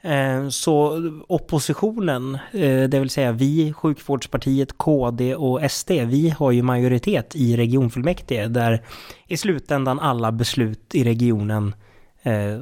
Eh, 0.00 0.48
så 0.48 1.02
oppositionen, 1.28 2.34
eh, 2.34 2.88
det 2.88 3.00
vill 3.00 3.10
säga 3.10 3.32
vi, 3.32 3.72
Sjukvårdspartiet, 3.72 4.78
KD 4.78 5.34
och 5.34 5.70
SD, 5.70 5.90
vi 5.90 6.30
har 6.30 6.50
ju 6.50 6.62
majoritet 6.62 7.36
i 7.36 7.56
regionfullmäktige 7.56 8.48
där 8.48 8.82
i 9.26 9.36
slutändan 9.36 10.00
alla 10.00 10.32
beslut 10.32 10.94
i 10.94 11.04
regionen 11.04 11.74
eh, 12.22 12.58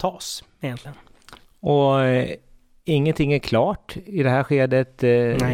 tas 0.00 0.44
egentligen. 0.60 0.96
Och 1.64 1.94
ingenting 2.84 3.32
är 3.32 3.38
klart 3.38 3.96
i 4.06 4.22
det 4.22 4.30
här 4.30 4.42
skedet 4.42 5.02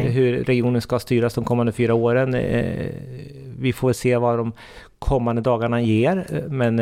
hur 0.09 0.43
regionen 0.43 0.81
ska 0.81 0.99
styras 0.99 1.33
de 1.33 1.43
kommande 1.43 1.71
fyra 1.71 1.93
åren. 1.93 2.31
vi 3.59 3.73
får 3.73 3.93
se 3.93 4.17
vad 4.17 4.37
de 4.37 4.53
kommande 4.99 5.41
dagarna 5.41 5.81
ger. 5.81 6.45
Men 6.49 6.77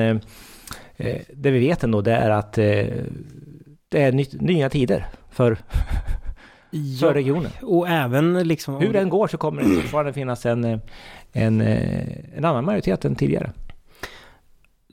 det 1.34 1.52
vi 1.52 1.60
vet 1.60 1.84
ändå 1.84 2.02
det 2.02 2.12
är 2.12 2.30
att 2.30 2.54
det 2.54 4.04
är 4.04 4.12
ny, 4.12 4.26
nya 4.32 4.70
tider 4.70 5.06
för, 5.30 5.58
ja, 6.72 7.08
för 7.08 7.14
regionen. 7.14 7.52
Och 7.62 7.90
även 7.90 8.48
liksom... 8.48 8.76
Hur 8.76 8.94
den 8.94 9.10
går 9.10 9.28
så 9.28 9.38
kommer 9.38 9.62
det 9.62 9.68
fortfarande 9.70 10.14
finnas 10.14 10.46
en, 10.46 10.82
en, 11.32 11.62
en 12.36 12.46
annan 12.46 12.66
majoritet 12.66 13.06
än 13.06 13.16
tidigare. 13.16 13.52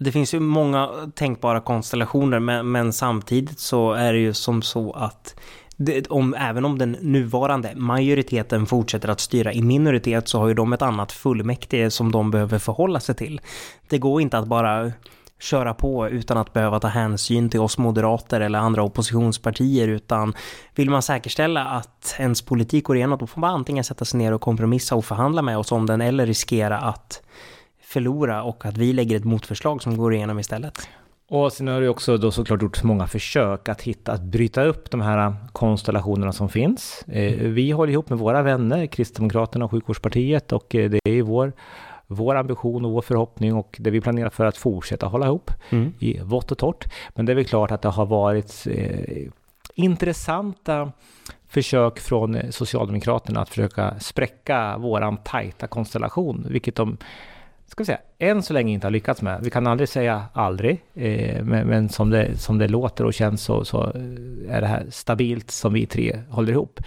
Det 0.00 0.12
finns 0.12 0.34
ju 0.34 0.40
många 0.40 0.88
tänkbara 1.14 1.60
konstellationer 1.60 2.38
men, 2.40 2.72
men 2.72 2.92
samtidigt 2.92 3.60
så 3.60 3.92
är 3.92 4.12
det 4.12 4.18
ju 4.18 4.32
som 4.34 4.62
så 4.62 4.92
att 4.92 5.34
det, 5.76 6.06
om, 6.06 6.34
även 6.34 6.64
om 6.64 6.78
den 6.78 6.92
nuvarande 6.92 7.72
majoriteten 7.76 8.66
fortsätter 8.66 9.08
att 9.08 9.20
styra 9.20 9.52
i 9.52 9.62
minoritet 9.62 10.28
så 10.28 10.38
har 10.38 10.48
ju 10.48 10.54
de 10.54 10.72
ett 10.72 10.82
annat 10.82 11.12
fullmäktige 11.12 11.90
som 11.90 12.12
de 12.12 12.30
behöver 12.30 12.58
förhålla 12.58 13.00
sig 13.00 13.14
till. 13.14 13.40
Det 13.88 13.98
går 13.98 14.22
inte 14.22 14.38
att 14.38 14.46
bara 14.46 14.92
köra 15.40 15.74
på 15.74 16.08
utan 16.08 16.38
att 16.38 16.52
behöva 16.52 16.80
ta 16.80 16.88
hänsyn 16.88 17.50
till 17.50 17.60
oss 17.60 17.78
moderater 17.78 18.40
eller 18.40 18.58
andra 18.58 18.82
oppositionspartier 18.82 19.88
utan 19.88 20.34
vill 20.74 20.90
man 20.90 21.02
säkerställa 21.02 21.64
att 21.64 22.14
ens 22.18 22.42
politik 22.42 22.84
går 22.84 22.96
igenom 22.96 23.18
då 23.18 23.26
får 23.26 23.40
man 23.40 23.54
antingen 23.54 23.84
sätta 23.84 24.04
sig 24.04 24.18
ner 24.18 24.32
och 24.32 24.40
kompromissa 24.40 24.94
och 24.94 25.04
förhandla 25.04 25.42
med 25.42 25.58
oss 25.58 25.72
om 25.72 25.86
den 25.86 26.00
eller 26.00 26.26
riskera 26.26 26.78
att 26.78 27.22
förlora 27.86 28.42
och 28.42 28.66
att 28.66 28.76
vi 28.76 28.92
lägger 28.92 29.16
ett 29.16 29.24
motförslag 29.24 29.82
som 29.82 29.96
går 29.96 30.14
igenom 30.14 30.38
istället. 30.38 30.88
Och 31.28 31.52
sen 31.52 31.68
har 31.68 31.80
det 31.80 31.88
också 31.88 32.16
då 32.16 32.30
såklart 32.30 32.62
gjort 32.62 32.82
många 32.82 33.06
försök 33.06 33.68
att 33.68 33.82
hitta, 33.82 34.12
att 34.12 34.22
bryta 34.22 34.64
upp 34.64 34.90
de 34.90 35.00
här 35.00 35.34
konstellationerna 35.52 36.32
som 36.32 36.48
finns. 36.48 37.04
Eh, 37.08 37.32
vi 37.32 37.70
håller 37.70 37.92
ihop 37.92 38.10
med 38.10 38.18
våra 38.18 38.42
vänner, 38.42 38.86
Kristdemokraterna 38.86 39.64
och 39.64 39.70
Sjukvårdspartiet 39.70 40.52
och 40.52 40.74
eh, 40.74 40.90
det 40.90 41.00
är 41.04 41.12
ju 41.12 41.22
vår 41.22 41.52
vår 42.06 42.34
ambition 42.34 42.84
och 42.84 42.92
vår 42.92 43.02
förhoppning 43.02 43.54
och 43.54 43.76
det 43.80 43.90
vi 43.90 44.00
planerar 44.00 44.30
för 44.30 44.44
att 44.44 44.56
fortsätta 44.56 45.06
hålla 45.06 45.26
ihop 45.26 45.50
mm. 45.70 45.94
i 45.98 46.20
vått 46.22 46.52
och 46.52 46.58
torrt. 46.58 46.84
Men 47.14 47.26
det 47.26 47.32
är 47.32 47.36
väl 47.36 47.44
klart 47.44 47.70
att 47.70 47.82
det 47.82 47.88
har 47.88 48.06
varit 48.06 48.66
eh, 48.70 49.28
intressanta 49.74 50.92
försök 51.48 51.98
från 51.98 52.38
Socialdemokraterna 52.50 53.40
att 53.40 53.48
försöka 53.48 54.00
spräcka 54.00 54.78
våran 54.78 55.16
tajta 55.16 55.66
konstellation, 55.66 56.46
vilket 56.50 56.74
de 56.74 56.96
ska 57.66 57.82
vi 57.82 57.86
säga, 57.86 57.98
än 58.18 58.42
så 58.42 58.52
länge 58.52 58.72
inte 58.72 58.86
har 58.86 58.92
lyckats 58.92 59.22
med. 59.22 59.40
Vi 59.42 59.50
kan 59.50 59.66
aldrig 59.66 59.88
säga 59.88 60.24
aldrig, 60.32 60.82
eh, 60.94 61.44
men, 61.44 61.66
men, 61.66 61.88
som, 61.88 62.10
det, 62.10 62.38
som 62.38 62.58
det 62.58 62.68
låter 62.68 63.04
och 63.04 63.14
känns 63.14 63.42
så, 63.42 63.64
så 63.64 63.82
är 64.48 64.60
det 64.60 64.66
här 64.66 64.86
stabilt 64.90 65.50
som 65.50 65.72
vi 65.72 65.86
tre 65.86 66.20
håller 66.30 66.52
ihop. 66.52 66.80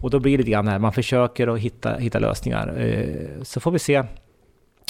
Och 0.00 0.10
då 0.10 0.18
blir 0.18 0.32
det 0.32 0.38
lite 0.38 0.50
grann 0.50 0.68
här, 0.68 0.78
man 0.78 0.92
försöker 0.92 1.48
att 1.48 1.58
hitta, 1.58 1.96
hitta 1.96 2.18
lösningar. 2.18 2.78
Eh, 2.78 3.42
så 3.42 3.60
får 3.60 3.70
vi 3.70 3.78
se 3.78 4.04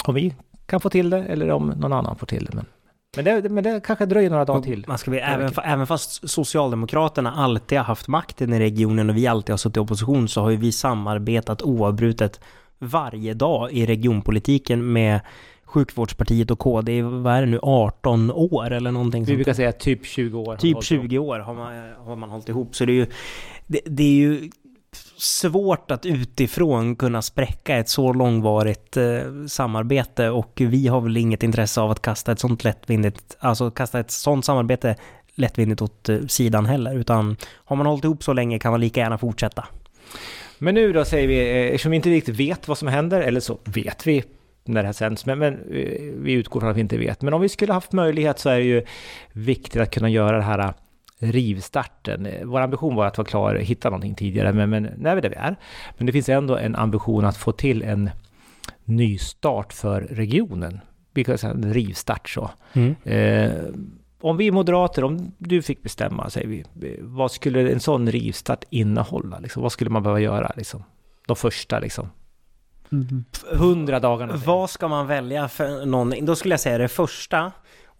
om 0.05 0.15
vi 0.15 0.35
kan 0.65 0.79
få 0.79 0.89
till 0.89 1.09
det 1.09 1.23
eller 1.23 1.51
om 1.51 1.67
någon 1.67 1.93
annan 1.93 2.15
får 2.15 2.27
till 2.27 2.45
det. 2.45 2.55
Men, 2.55 2.65
men, 3.15 3.25
det, 3.25 3.49
men 3.49 3.63
det 3.63 3.81
kanske 3.85 4.05
dröjer 4.05 4.29
några 4.29 4.45
dagar 4.45 4.61
till. 4.61 4.85
Man 4.87 4.97
ska 4.97 5.11
bli, 5.11 5.19
även, 5.19 5.51
även 5.63 5.87
fast 5.87 6.29
Socialdemokraterna 6.29 7.31
alltid 7.31 7.77
har 7.77 7.85
haft 7.85 8.07
makten 8.07 8.53
i 8.53 8.59
regionen 8.59 9.09
och 9.09 9.17
vi 9.17 9.27
alltid 9.27 9.53
har 9.53 9.57
suttit 9.57 9.77
i 9.77 9.79
opposition 9.79 10.27
så 10.27 10.41
har 10.41 10.49
ju 10.49 10.57
vi 10.57 10.71
samarbetat 10.71 11.61
oavbrutet 11.61 12.39
varje 12.81 13.33
dag 13.33 13.71
i 13.71 13.85
regionpolitiken 13.85 14.93
med 14.93 15.19
Sjukvårdspartiet 15.65 16.51
och 16.51 16.59
KD, 16.59 17.01
vad 17.01 17.33
är 17.33 17.41
det 17.41 17.47
nu, 17.47 17.59
18 17.61 18.31
år 18.31 18.71
eller 18.71 18.91
någonting 18.91 19.23
Vi 19.23 19.35
brukar 19.35 19.53
säga 19.53 19.71
typ 19.71 20.05
20 20.05 20.39
år. 20.39 20.55
Typ 20.55 20.83
20 20.83 21.17
år 21.17 21.39
har 21.39 21.53
man, 21.53 21.91
har 21.97 22.15
man 22.15 22.29
hållit 22.29 22.49
ihop. 22.49 22.75
Så 22.75 22.85
det 22.85 22.91
är 22.91 22.95
ju, 22.95 23.07
det, 23.67 23.81
det 23.85 24.03
är 24.03 24.15
ju 24.15 24.49
svårt 25.17 25.91
att 25.91 26.05
utifrån 26.05 26.95
kunna 26.95 27.21
spräcka 27.21 27.77
ett 27.77 27.89
så 27.89 28.13
långvarigt 28.13 28.97
eh, 28.97 29.45
samarbete 29.47 30.29
och 30.29 30.51
vi 30.55 30.87
har 30.87 31.01
väl 31.01 31.17
inget 31.17 31.43
intresse 31.43 31.81
av 31.81 31.91
att 31.91 32.01
kasta 32.01 32.31
ett 32.31 32.39
sånt 32.39 32.63
lättvindigt, 32.63 33.37
alltså 33.39 33.71
kasta 33.71 33.99
ett 33.99 34.11
sånt 34.11 34.45
samarbete 34.45 34.95
lättvindigt 35.35 35.81
åt 35.81 36.09
eh, 36.09 36.19
sidan 36.27 36.65
heller, 36.65 36.95
utan 36.95 37.37
har 37.55 37.75
man 37.75 37.85
hållit 37.85 38.03
ihop 38.03 38.23
så 38.23 38.33
länge 38.33 38.59
kan 38.59 38.71
man 38.71 38.81
lika 38.81 38.99
gärna 38.99 39.17
fortsätta. 39.17 39.67
Men 40.63 40.75
nu 40.75 40.93
då 40.93 41.05
säger 41.05 41.27
vi, 41.27 41.39
eh, 41.39 41.65
eftersom 41.65 41.91
vi 41.91 41.95
inte 41.95 42.09
riktigt 42.09 42.35
vet 42.35 42.67
vad 42.67 42.77
som 42.77 42.87
händer, 42.87 43.21
eller 43.21 43.39
så 43.39 43.59
vet 43.63 44.07
vi 44.07 44.23
när 44.65 44.81
det 44.81 44.87
här 44.87 44.93
sänds, 44.93 45.25
men, 45.25 45.39
men 45.39 45.53
eh, 45.53 46.13
vi 46.15 46.31
utgår 46.31 46.59
från 46.59 46.69
att 46.69 46.77
vi 46.77 46.81
inte 46.81 46.97
vet. 46.97 47.21
Men 47.21 47.33
om 47.33 47.41
vi 47.41 47.49
skulle 47.49 47.73
haft 47.73 47.91
möjlighet 47.91 48.39
så 48.39 48.49
är 48.49 48.57
det 48.57 48.65
ju 48.65 48.83
viktigt 49.33 49.81
att 49.81 49.91
kunna 49.91 50.09
göra 50.09 50.37
det 50.37 50.43
här 50.43 50.73
rivstarten. 51.19 52.27
Vår 52.43 52.59
ambition 52.59 52.95
var 52.95 53.05
att 53.05 53.17
vara 53.17 53.27
klar, 53.27 53.55
hitta 53.55 53.89
någonting 53.89 54.15
tidigare, 54.15 54.53
men, 54.53 54.69
men 54.69 54.83
nu 54.83 55.09
är 55.09 55.15
vi 55.15 55.21
där 55.21 55.29
vi 55.29 55.35
är. 55.35 55.55
Men 55.97 56.05
det 56.05 56.11
finns 56.11 56.29
ändå 56.29 56.57
en 56.57 56.75
ambition 56.75 57.25
att 57.25 57.37
få 57.37 57.51
till 57.51 57.83
en 57.83 58.09
ny 58.85 59.17
start 59.17 59.73
för 59.73 60.01
regionen. 60.01 60.79
En 61.43 61.73
rivstart 61.73 62.29
så. 62.29 62.51
Mm. 62.73 62.95
Eh, 63.03 63.51
om 64.21 64.37
vi 64.37 64.51
moderater, 64.51 65.03
om 65.03 65.31
du 65.37 65.61
fick 65.61 65.83
bestämma, 65.83 66.29
säger 66.29 66.47
vi, 66.47 66.63
vad 67.01 67.31
skulle 67.31 67.71
en 67.71 67.79
sån 67.79 68.11
rivstart 68.11 68.63
innehålla? 68.69 69.39
Liksom? 69.39 69.63
Vad 69.63 69.71
skulle 69.71 69.89
man 69.89 70.03
behöva 70.03 70.19
göra? 70.19 70.51
Liksom? 70.57 70.83
De 71.27 71.35
första 71.35 71.79
liksom? 71.79 72.09
Hundra 73.51 73.99
dagarna. 73.99 74.35
Vad 74.45 74.69
ska 74.69 74.87
man 74.87 75.07
välja 75.07 75.47
för 75.47 75.85
någonting? 75.85 76.25
Då 76.25 76.35
skulle 76.35 76.53
jag 76.53 76.59
säga 76.59 76.77
det 76.77 76.87
första 76.87 77.51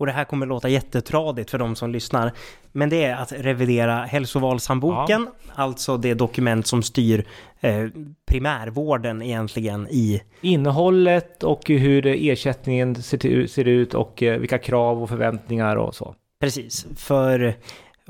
och 0.01 0.08
det 0.08 0.13
här 0.13 0.24
kommer 0.24 0.46
låta 0.46 0.70
jättetradigt 0.70 1.51
för 1.51 1.58
de 1.58 1.75
som 1.75 1.91
lyssnar, 1.91 2.31
men 2.72 2.89
det 2.89 3.03
är 3.03 3.15
att 3.15 3.31
revidera 3.31 4.03
hälsovalshandboken, 4.03 5.27
ja. 5.48 5.53
alltså 5.55 5.98
det 5.98 6.13
dokument 6.13 6.67
som 6.67 6.84
styr 6.84 7.25
eh, 7.60 7.88
primärvården 8.27 9.22
egentligen 9.22 9.88
i... 9.89 10.22
Innehållet 10.41 11.43
och 11.43 11.67
hur 11.67 12.05
ersättningen 12.08 12.96
ser, 12.96 13.48
ser 13.48 13.67
ut 13.67 13.93
och 13.93 14.24
eh, 14.24 14.39
vilka 14.39 14.58
krav 14.58 15.03
och 15.03 15.10
förväntningar 15.10 15.75
och 15.75 15.96
så. 15.96 16.15
Precis, 16.39 16.88
för 16.98 17.55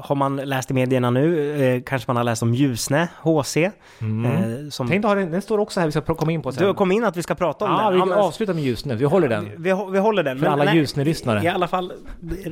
har 0.04 0.16
man 0.16 0.36
läst 0.36 0.72
i 0.72 0.74
medierna 0.74 1.10
nu, 1.10 1.56
eh, 1.64 1.82
kanske 1.86 2.10
man 2.10 2.16
har 2.16 2.24
läst 2.24 2.44
om 2.44 2.54
Ljusne, 2.54 3.08
HC. 3.22 3.58
Mm. 4.02 4.26
Eh, 4.26 4.70
som... 4.70 4.88
Tänk 4.88 5.04
den, 5.04 5.32
den 5.32 5.42
står 5.42 5.58
också 5.58 5.80
här, 5.80 5.88
vi 5.88 5.92
ska 5.92 6.02
komma 6.02 6.32
in 6.32 6.42
på 6.42 6.52
sen. 6.52 6.68
Du 6.68 6.74
kom 6.74 6.92
in 6.92 7.04
att 7.04 7.18
vi 7.18 7.24
ska 7.24 7.36
prata 7.36 7.66
om 7.66 7.72
ja, 7.72 7.84
den. 7.84 7.94
Vi 7.94 8.00
ja, 8.00 8.06
vi 8.06 8.12
avslutar 8.12 8.54
med 8.54 8.64
Ljusne, 8.64 8.96
vi 8.96 9.06
håller 9.06 9.30
den. 9.30 9.46
Vi, 9.46 9.58
vi, 9.58 9.86
vi 9.92 10.00
håller 10.00 10.24
den. 10.24 10.40
För 10.40 10.50
men, 10.50 10.60
alla 10.60 10.74
Ljusne-lyssnare. 10.74 11.44
I 11.44 11.48
alla 11.48 11.68
fall, 11.68 11.94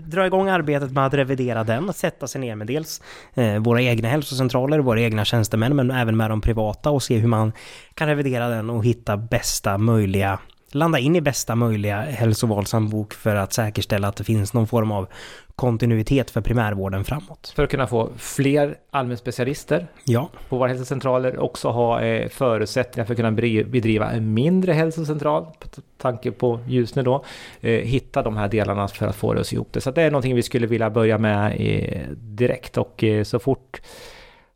dra 0.08 0.25
igång 0.25 0.50
arbetet 0.50 0.91
med 0.91 1.06
att 1.06 1.13
revidera 1.13 1.63
den, 1.63 1.94
sätta 1.94 2.27
sig 2.27 2.41
ner 2.41 2.56
med 2.56 2.68
dels 2.68 3.01
eh, 3.34 3.60
våra 3.60 3.82
egna 3.82 4.08
hälsocentraler, 4.08 4.79
våra 4.79 5.01
egna 5.01 5.25
tjänstemän, 5.25 5.75
men 5.75 5.91
även 5.91 6.18
med 6.18 6.29
de 6.29 6.41
privata 6.41 6.89
och 6.89 7.03
se 7.03 7.18
hur 7.18 7.27
man 7.27 7.51
kan 7.94 8.08
revidera 8.08 8.50
den 8.50 8.70
och 8.70 8.86
hitta 8.86 9.18
bästa 9.18 9.77
möjliga 9.77 10.39
landa 10.72 11.00
in 11.00 11.16
i 11.16 11.22
bästa 11.22 11.56
möjliga 11.56 12.02
hälsovalshandbok 12.02 13.14
för 13.14 13.36
att 13.36 13.54
säkerställa 13.54 14.08
att 14.08 14.16
det 14.16 14.24
finns 14.24 14.54
någon 14.54 14.68
form 14.68 14.92
av 14.92 15.08
kontinuitet 15.56 16.32
för 16.32 16.42
primärvården 16.42 17.04
framåt. 17.04 17.54
För 17.56 17.64
att 17.64 17.70
kunna 17.70 17.88
få 17.88 18.10
fler 18.18 18.76
allmänspecialister 18.92 19.88
ja. 20.04 20.30
på 20.50 20.58
våra 20.58 20.68
hälsocentraler, 20.68 21.40
också 21.40 21.70
ha 21.70 22.02
eh, 22.02 22.30
förutsättningar 22.30 23.06
för 23.06 23.14
att 23.14 23.18
kunna 23.18 23.32
bedriva 23.32 24.12
en 24.12 24.34
mindre 24.34 24.74
hälsocentral, 24.74 25.46
på 25.60 25.82
tanke 25.98 26.32
på 26.32 26.60
Ljusne 26.68 27.02
då, 27.02 27.24
eh, 27.62 27.72
hitta 27.72 28.22
de 28.22 28.38
här 28.38 28.48
delarna 28.48 28.88
för 28.88 29.08
att 29.08 29.16
få 29.16 29.34
det 29.34 29.42
att 29.42 29.54
ihop 29.54 29.68
det. 29.72 29.82
Så 29.82 29.92
det 29.92 30.02
är 30.02 30.12
någonting 30.12 30.36
vi 30.36 30.44
skulle 30.44 30.68
vilja 30.68 30.90
börja 30.90 31.18
med 31.18 31.56
eh, 31.60 32.08
direkt 32.16 32.78
och 32.78 33.04
så 33.24 33.40
fort 33.40 33.82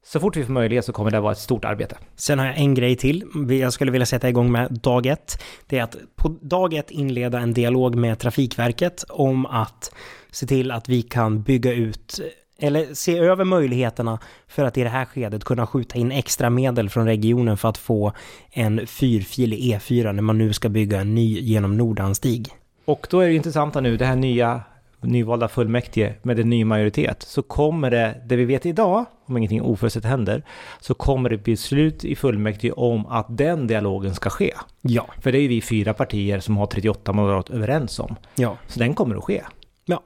så 0.06 0.20
fort 0.20 0.38
vi 0.38 0.44
får 0.44 0.54
möjlighet 0.54 0.86
så 0.86 0.94
kommer 0.94 1.12
det 1.12 1.20
vara 1.20 1.32
ett 1.32 1.38
stort 1.38 1.66
arbete. 1.66 1.98
Sen 2.16 2.40
har 2.40 2.46
jag 2.46 2.58
en 2.58 2.74
grej 2.74 2.96
till 2.96 3.24
jag 3.50 3.74
skulle 3.74 3.92
vilja 3.92 4.06
sätta 4.06 4.30
igång 4.30 4.52
med 4.52 4.72
dag 4.72 5.06
ett. 5.06 5.44
Det 5.68 5.80
är 5.80 5.84
att 5.84 5.96
på 6.16 6.36
dag 6.42 6.74
ett 6.74 6.92
inleda 6.92 7.40
en 7.40 7.54
dialog 7.54 7.96
med 7.96 8.20
Trafikverket 8.20 9.04
om 9.10 9.46
att 9.46 9.92
se 10.32 10.48
till 10.48 10.72
att 10.72 10.90
vi 10.90 11.02
kan 11.02 11.42
bygga 11.42 11.74
ut 11.74 12.20
eller 12.58 12.94
se 12.94 13.18
över 13.18 13.46
möjligheterna 13.46 14.20
för 14.48 14.64
att 14.64 14.78
i 14.78 14.84
det 14.84 14.90
här 14.90 15.06
skedet 15.06 15.44
kunna 15.44 15.68
skjuta 15.68 15.98
in 15.98 16.12
extra 16.12 16.50
medel 16.50 16.90
från 16.90 17.06
regionen 17.06 17.58
för 17.58 17.70
att 17.70 17.78
få 17.78 18.14
en 18.52 18.88
fyrfilig 18.88 19.60
E4 19.60 20.12
när 20.12 20.22
man 20.22 20.38
nu 20.38 20.54
ska 20.54 20.70
bygga 20.70 21.00
en 21.00 21.16
ny 21.16 21.40
genom 21.40 21.78
Nordanstig. 21.78 22.50
Och 22.86 23.08
då 23.10 23.20
är 23.20 23.28
det 23.28 23.36
intressanta 23.36 23.82
nu, 23.82 23.98
det 23.98 24.06
här 24.06 24.16
nya 24.16 24.62
nyvalda 25.04 25.48
fullmäktige 25.48 26.14
med 26.22 26.40
en 26.40 26.50
ny 26.50 26.66
majoritet 26.66 27.24
så 27.24 27.42
kommer 27.42 27.92
det, 27.92 28.22
det 28.26 28.36
vi 28.36 28.46
vet 28.46 28.66
idag, 28.66 29.06
om 29.26 29.38
ingenting 29.38 29.62
oförutsett 29.62 30.06
händer, 30.06 30.44
så 30.80 30.94
kommer 30.94 31.30
det 31.30 31.38
beslut 31.38 32.06
i 32.06 32.16
fullmäktige 32.16 32.72
om 32.72 33.06
att 33.06 33.38
den 33.38 33.68
dialogen 33.68 34.14
ska 34.16 34.30
ske. 34.30 34.54
Ja. 34.82 35.06
För 35.22 35.32
det 35.32 35.38
är 35.38 35.42
ju 35.42 35.48
vi 35.48 35.62
fyra 35.62 35.94
partier 35.94 36.40
som 36.40 36.58
har 36.58 36.66
38 36.66 37.14
mandat 37.14 37.50
överens 37.50 38.00
om. 38.00 38.16
Ja. 38.36 38.58
Så 38.68 38.80
den 38.80 38.94
kommer 38.94 39.16
att 39.16 39.24
ske. 39.24 39.42
Ja. 39.86 40.02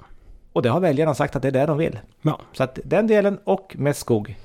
Och 0.54 0.62
det 0.62 0.70
har 0.70 0.80
väljarna 0.80 1.14
sagt 1.14 1.36
att 1.36 1.42
det 1.42 1.48
är 1.48 1.52
det 1.52 1.66
de 1.66 1.78
vill. 1.78 2.00
Ja. 2.22 2.40
Så 2.54 2.64
att 2.64 2.80
den 2.86 3.08
delen 3.08 3.40
och 3.44 3.76
mest 3.78 4.00
skog. 4.00 4.38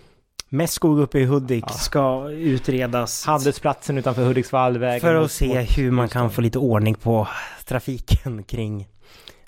Mest 0.49 0.73
skog 0.73 1.01
uppe 1.01 1.19
i 1.19 1.25
Hudik 1.25 1.65
Ja. 1.67 1.73
ska 1.73 2.31
utredas. 2.31 3.27
Handelsplatsen 3.27 3.99
utanför 3.99 4.25
Hudiksvall, 4.25 4.79
För 5.01 5.15
att 5.15 5.31
se 5.33 5.61
hur 5.61 5.91
man 5.91 6.09
kan 6.09 6.31
få 6.31 6.41
lite 6.41 6.59
ordning 6.59 6.95
på 6.95 7.29
trafiken 7.65 8.43
kring 8.43 8.89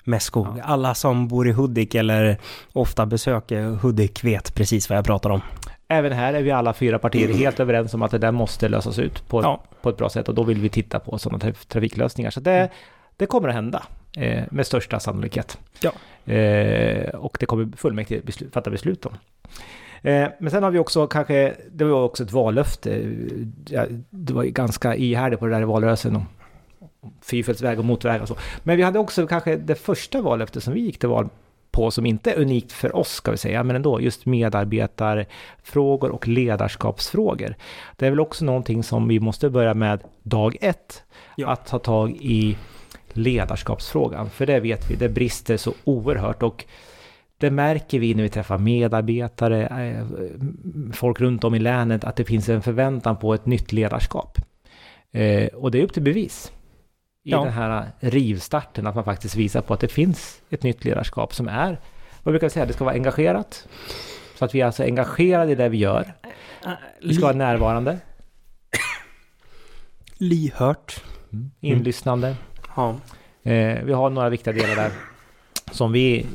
Mässkog. 0.05 0.47
Ja. 0.57 0.63
Alla 0.63 0.93
som 0.93 1.27
bor 1.27 1.47
i 1.47 1.51
Hudik 1.51 1.95
eller 1.95 2.37
ofta 2.73 3.05
besöker 3.05 3.61
Hudik 3.63 4.23
vet 4.23 4.55
precis 4.55 4.89
vad 4.89 4.97
jag 4.97 5.05
pratar 5.05 5.29
om. 5.29 5.41
Även 5.87 6.11
här 6.11 6.33
är 6.33 6.41
vi 6.41 6.51
alla 6.51 6.73
fyra 6.73 6.99
partier 6.99 7.33
helt 7.37 7.59
överens 7.59 7.93
om 7.93 8.01
att 8.01 8.11
det 8.11 8.17
där 8.17 8.31
måste 8.31 8.69
lösas 8.69 8.99
ut 8.99 9.27
på, 9.27 9.41
Ja. 9.43 9.63
på 9.81 9.89
ett 9.89 9.97
bra 9.97 10.09
sätt 10.09 10.29
och 10.29 10.35
då 10.35 10.43
vill 10.43 10.59
vi 10.61 10.69
titta 10.69 10.99
på 10.99 11.17
sådana 11.17 11.37
traf- 11.45 11.67
trafiklösningar. 11.67 12.31
Så 12.31 12.39
det, 12.39 12.69
det 13.17 13.25
kommer 13.25 13.49
att 13.49 13.55
hända 13.55 13.83
eh, 14.17 14.43
med 14.51 14.67
största 14.67 14.99
sannolikhet. 14.99 15.57
Ja. 15.79 15.91
Eh, 16.33 17.09
och 17.09 17.37
det 17.39 17.45
kommer 17.45 17.77
fullmäktige 17.77 18.21
beslut, 18.25 18.53
fatta 18.53 18.69
beslut 18.69 19.05
om. 19.05 19.13
Eh, 20.01 20.27
men 20.39 20.51
sen 20.51 20.63
har 20.63 20.71
vi 20.71 20.79
också 20.79 21.07
kanske, 21.07 21.53
det 21.71 21.83
var 21.85 22.03
också 22.03 22.23
ett 22.23 22.31
vallöfte. 22.31 23.15
Ja, 23.69 23.85
det 24.09 24.33
var 24.33 24.43
ganska 24.43 24.95
ihärdigt 24.95 25.39
på 25.39 25.45
det 25.45 25.51
där 25.51 25.61
i 25.61 25.65
valrörelsen 25.65 26.21
fyrfältsväg 27.21 27.79
och 27.79 27.85
motorväg 27.85 28.21
och 28.21 28.27
så. 28.27 28.37
Men 28.63 28.77
vi 28.77 28.83
hade 28.83 28.99
också 28.99 29.27
kanske 29.27 29.55
det 29.55 29.75
första 29.75 30.21
vallöftet 30.21 30.63
som 30.63 30.73
vi 30.73 30.79
gick 30.79 30.99
till 30.99 31.09
val 31.09 31.29
på 31.71 31.91
som 31.91 32.05
inte 32.05 32.31
är 32.31 32.39
unikt 32.39 32.71
för 32.71 32.95
oss 32.95 33.11
ska 33.11 33.31
vi 33.31 33.37
säga, 33.37 33.63
men 33.63 33.75
ändå 33.75 34.01
just 34.01 34.25
medarbetarfrågor 34.25 36.09
och 36.09 36.27
ledarskapsfrågor. 36.27 37.55
Det 37.95 38.05
är 38.05 38.09
väl 38.09 38.19
också 38.19 38.45
någonting 38.45 38.83
som 38.83 39.07
vi 39.07 39.19
måste 39.19 39.49
börja 39.49 39.73
med 39.73 39.99
dag 40.23 40.57
ett, 40.61 41.03
Ja. 41.35 41.49
att 41.49 41.65
ta 41.65 41.79
tag 41.79 42.11
i 42.11 42.57
ledarskapsfrågan, 43.13 44.29
för 44.29 44.45
det 44.45 44.59
vet 44.59 44.91
vi, 44.91 44.95
det 44.95 45.09
brister 45.09 45.57
så 45.57 45.73
oerhört 45.83 46.43
och 46.43 46.65
det 47.37 47.51
märker 47.51 47.99
vi 47.99 48.13
när 48.13 48.23
vi 48.23 48.29
träffar 48.29 48.57
medarbetare, 48.57 49.67
eh, 49.67 50.05
folk 50.93 51.21
runt 51.21 51.43
om 51.43 51.55
i 51.55 51.59
länet, 51.59 52.03
att 52.03 52.15
det 52.15 52.25
finns 52.25 52.49
en 52.49 52.61
förväntan 52.61 53.17
på 53.17 53.33
ett 53.33 53.45
nytt 53.45 53.71
ledarskap. 53.71 54.37
Eh, 55.11 55.47
och 55.47 55.71
det 55.71 55.79
är 55.79 55.83
upp 55.83 55.93
till 55.93 56.03
bevis 56.03 56.51
i 57.25 57.31
Ja. 57.31 57.43
den 57.43 57.53
här 57.53 57.91
rivstarten, 57.99 58.87
att 58.87 58.95
man 58.95 59.03
faktiskt 59.03 59.35
visar 59.35 59.61
på 59.61 59.73
att 59.73 59.79
det 59.79 59.87
finns 59.87 60.41
ett 60.49 60.63
nytt 60.63 60.85
ledarskap 60.85 61.33
som 61.33 61.47
är, 61.47 61.79
vad 62.23 62.31
brukar 62.31 62.47
vi 62.47 62.51
säga, 62.51 62.65
det 62.65 62.73
ska 62.73 62.83
vara 62.83 62.95
engagerat. 62.95 63.67
Så 64.35 64.45
att 64.45 64.55
vi 64.55 64.61
är 64.61 64.65
alltså 64.65 64.83
engagerade 64.83 65.51
i 65.51 65.55
det 65.55 65.69
vi 65.69 65.77
gör. 65.77 66.13
Vi 67.01 67.13
ska 67.13 67.25
vara 67.25 67.35
närvarande, 67.35 67.97
Lyhört. 70.17 71.03
inlyssnande. 71.61 72.35
Ja. 72.75 72.95
Eh, 73.43 73.83
vi 73.83 73.93
har 73.93 74.09
några 74.09 74.29
viktiga 74.29 74.53
delar 74.53 74.75
där 74.75 74.91
som 75.71 75.91
vi 75.91 76.25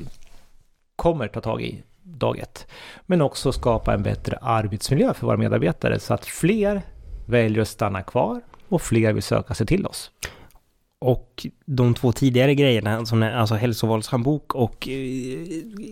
kommer 0.97 1.29
ta 1.29 1.41
tag 1.41 1.63
i 1.63 1.83
dag 2.03 2.39
ett. 2.39 2.67
Men 3.07 3.23
också 3.23 3.53
skapa 3.53 3.95
en 3.95 4.03
bättre 4.03 4.37
arbetsmiljö 4.43 5.15
för 5.15 5.27
våra 5.27 5.37
medarbetare 5.37 5.99
så 6.01 6.15
att 6.15 6.27
fler 6.27 6.83
väljer 7.27 7.63
att 7.63 7.69
stanna 7.69 8.03
kvar 8.03 8.41
och 8.69 8.83
fler 8.83 9.13
vill 9.13 9.23
söka 9.23 9.55
sig 9.55 9.67
till 9.67 9.87
oss. 9.87 10.11
Och 11.05 11.47
de 11.65 11.95
två 11.95 12.13
tidigare 12.13 12.55
grejerna, 12.55 13.07
som 13.07 13.23
är 13.23 13.33
alltså 13.33 13.55
hälsovalshandbok 13.55 14.55
och 14.55 14.89
eh, 14.89 14.93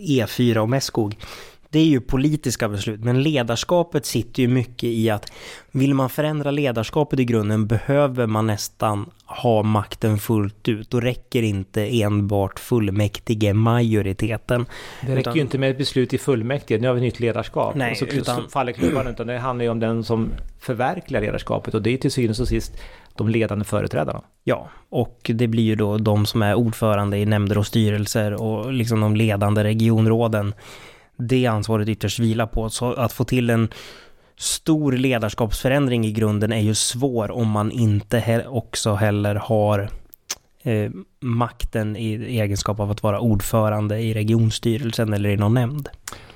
E4 0.07 0.57
och 0.57 0.69
Mässkog, 0.69 1.17
det 1.71 1.79
är 1.79 1.85
ju 1.85 2.01
politiska 2.01 2.69
beslut, 2.69 2.99
men 3.03 3.23
ledarskapet 3.23 4.05
sitter 4.05 4.41
ju 4.43 4.47
mycket 4.47 4.83
i 4.83 5.09
att 5.09 5.31
vill 5.71 5.93
man 5.93 6.09
förändra 6.09 6.51
ledarskapet 6.51 7.19
i 7.19 7.25
grunden 7.25 7.67
behöver 7.67 8.27
man 8.27 8.47
nästan 8.47 9.09
ha 9.25 9.63
makten 9.63 10.17
fullt 10.19 10.67
ut. 10.67 10.89
Då 10.89 10.99
räcker 10.99 11.41
inte 11.43 12.01
enbart 12.01 12.59
fullmäktige 12.59 13.53
majoriteten. 13.53 14.65
Det 15.01 15.07
räcker 15.07 15.19
Utan- 15.19 15.35
ju 15.35 15.41
inte 15.41 15.57
med 15.57 15.71
ett 15.71 15.77
beslut 15.77 16.13
i 16.13 16.17
fullmäktige, 16.17 16.81
nu 16.81 16.87
har 16.87 16.95
vi 16.95 17.01
nytt 17.01 17.19
ledarskap. 17.19 17.75
Nej, 17.75 17.91
och 17.91 17.97
så, 17.97 18.05
utan- 18.05 18.43
så 18.43 18.49
faller 18.49 18.71
klubban, 18.71 19.07
utan 19.07 19.27
det 19.27 19.37
handlar 19.37 19.63
ju 19.63 19.71
om 19.71 19.79
den 19.79 20.03
som 20.03 20.29
förverkligar 20.59 21.21
ledarskapet 21.21 21.73
och 21.73 21.81
det 21.81 21.93
är 21.93 21.97
till 21.97 22.11
syvende 22.11 22.41
och 22.41 22.47
sist 22.47 22.73
de 23.23 23.29
ledande 23.29 23.65
företrädarna. 23.65 24.21
Ja, 24.43 24.69
och 24.89 25.31
det 25.33 25.47
blir 25.47 25.63
ju 25.63 25.75
då 25.75 25.97
de 25.97 26.25
som 26.25 26.41
är 26.41 26.55
ordförande 26.55 27.17
i 27.17 27.25
nämnder 27.25 27.57
och 27.57 27.67
styrelser 27.67 28.33
och 28.33 28.73
liksom 28.73 29.01
de 29.01 29.15
ledande 29.15 29.63
regionråden. 29.63 30.53
Det 31.17 31.45
ansvaret 31.45 31.87
ytterst 31.89 32.19
vilar 32.19 32.47
på. 32.47 32.69
Så 32.69 32.93
att 32.93 33.13
få 33.13 33.23
till 33.23 33.49
en 33.49 33.67
stor 34.37 34.91
ledarskapsförändring 34.91 36.05
i 36.05 36.11
grunden 36.11 36.51
är 36.51 36.59
ju 36.59 36.75
svår 36.75 37.31
om 37.31 37.49
man 37.49 37.71
inte 37.71 38.19
he- 38.19 38.47
också 38.47 38.93
heller 38.93 39.35
har 39.35 39.89
eh, 40.63 40.91
makten 41.19 41.95
i 41.95 42.13
egenskap 42.13 42.79
av 42.79 42.91
att 42.91 43.03
vara 43.03 43.19
ordförande 43.19 43.99
i 43.99 44.13
regionstyrelsen 44.13 45.13
eller 45.13 45.29
i 45.29 45.37
någon 45.37 45.53
nämnd. 45.53 45.89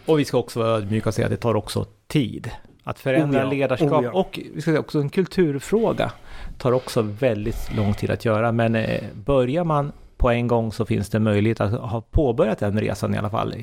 Och 0.05 0.19
vi 0.19 0.25
ska 0.25 0.38
också 0.38 0.60
vara 0.60 0.69
ödmjuka 0.69 1.10
och 1.10 1.13
säga 1.15 1.25
att 1.25 1.31
det 1.31 1.38
tar 1.38 1.55
också 1.55 1.86
tid. 2.08 2.51
Att 2.84 3.00
förändra 3.00 3.39
Oh 3.39 3.46
ja, 3.46 3.52
ledarskap 3.52 3.91
oh 3.91 4.04
ja. 4.04 4.12
och 4.12 4.39
vi 4.54 4.62
ska 4.62 4.72
säga 4.72 4.80
också 4.80 5.00
en 5.00 5.10
kulturfråga 5.10 6.12
tar 6.58 6.72
också 6.72 7.02
väldigt 7.02 7.76
lång 7.76 7.93
tid 7.93 8.12
att 8.12 8.26
göra. 8.26 8.52
Men 8.52 8.76
eh, 8.76 9.04
börjar 9.13 9.63
man 9.63 9.91
på 10.17 10.32
en 10.32 10.48
gång 10.48 10.72
så 10.72 10.86
finns 10.86 11.10
det 11.10 11.19
möjlighet 11.19 11.62
att 11.62 11.72
ha 11.72 12.02
påbörjat 12.02 12.60
den 12.60 12.80
resan 12.80 13.15
i 13.15 13.17
alla 13.17 13.30
fall 13.30 13.56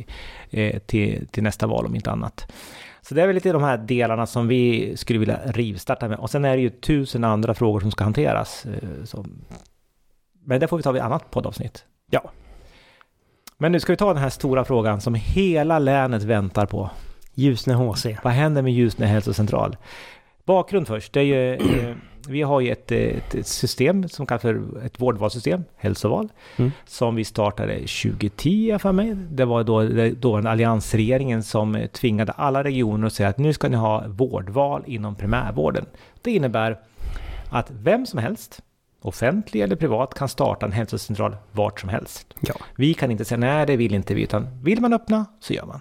eh, 0.50 0.78
till, 0.78 1.26
till 1.26 1.42
nästa 1.42 1.66
val 1.66 1.86
om 1.86 1.94
inte 1.94 2.10
annat. 2.10 2.52
Så 3.02 3.14
det 3.14 3.22
är 3.22 3.26
väl 3.26 3.34
lite 3.34 3.52
de 3.52 3.62
här 3.62 3.78
delarna 3.78 4.26
som 4.26 4.48
vi 4.48 4.92
skulle 4.96 5.18
vilja 5.18 5.38
rivstarta 5.44 6.08
med. 6.08 6.18
Och 6.18 6.30
sen 6.30 6.44
är 6.44 6.56
det 6.56 6.62
ju 6.62 6.70
tusen 6.70 7.24
andra 7.24 7.54
frågor 7.54 7.80
som 7.80 7.90
ska 7.90 8.04
hanteras. 8.04 8.66
Eh, 8.66 9.04
som, 9.04 9.44
men 10.44 10.60
det 10.60 10.68
får 10.68 10.76
vi 10.76 10.82
ta 10.82 10.92
vid 10.92 11.02
annat 11.02 11.30
poddavsnitt. 11.30 11.84
Ja. 12.10 12.30
Men 13.58 13.72
nu 13.72 13.80
ska 13.80 13.92
vi 13.92 13.96
ta 13.96 14.08
den 14.12 14.22
här 14.22 14.30
stora 14.30 14.64
frågan 14.64 15.00
som 15.00 15.14
hela 15.14 15.78
länet 15.78 16.22
väntar 16.22 16.66
på. 16.66 16.90
Ljusne 17.34 17.74
HC. 17.74 18.06
Vad 18.24 18.32
händer 18.32 18.62
med 18.62 18.72
Ljusne 18.72 19.06
hälsocentral? 19.06 19.76
Bakgrund 20.44 20.86
först. 20.86 21.12
Det 21.12 21.20
är 21.20 21.24
ju, 21.24 21.58
vi 22.28 22.42
har 22.42 22.60
ju 22.60 22.72
ett, 22.72 22.92
ett, 22.92 23.46
system 23.46 24.08
som 24.08 24.26
kallas 24.26 24.42
för 24.42 24.84
ett 24.86 25.00
vårdvalssystem, 25.00 25.64
hälsoval, 25.76 26.28
Mm. 26.56 26.72
som 26.86 27.14
vi 27.14 27.24
startade 27.24 27.74
2010 27.74 28.78
för 28.78 28.92
mig. 28.92 29.14
Det 29.14 29.44
var 29.44 29.64
då, 29.64 29.82
då 30.20 30.36
den 30.36 30.46
alliansregeringen 30.46 31.42
som 31.42 31.86
tvingade 31.92 32.32
alla 32.32 32.64
regioner 32.64 33.06
att 33.06 33.12
säga 33.12 33.28
att 33.28 33.38
nu 33.38 33.52
ska 33.52 33.68
ni 33.68 33.76
ha 33.76 34.04
vårdval 34.06 34.82
inom 34.86 35.14
primärvården. 35.14 35.86
Det 36.22 36.30
innebär 36.30 36.78
att 37.50 37.70
vem 37.70 38.06
som 38.06 38.18
helst, 38.18 38.62
offentlig 39.02 39.60
eller 39.60 39.76
privat, 39.76 40.14
kan 40.14 40.28
starta 40.28 40.66
en 40.66 40.72
hälsocentral 40.72 41.36
vart 41.52 41.80
som 41.80 41.88
helst. 41.88 42.34
Ja. 42.40 42.54
Vi 42.76 42.94
kan 42.94 43.10
inte 43.10 43.24
säga 43.24 43.38
nej, 43.38 43.66
det 43.66 43.76
vill 43.76 43.94
inte 43.94 44.14
vi, 44.14 44.22
utan 44.22 44.62
vill 44.62 44.80
man 44.80 44.92
öppna 44.92 45.26
så 45.40 45.52
gör 45.52 45.66
man. 45.66 45.80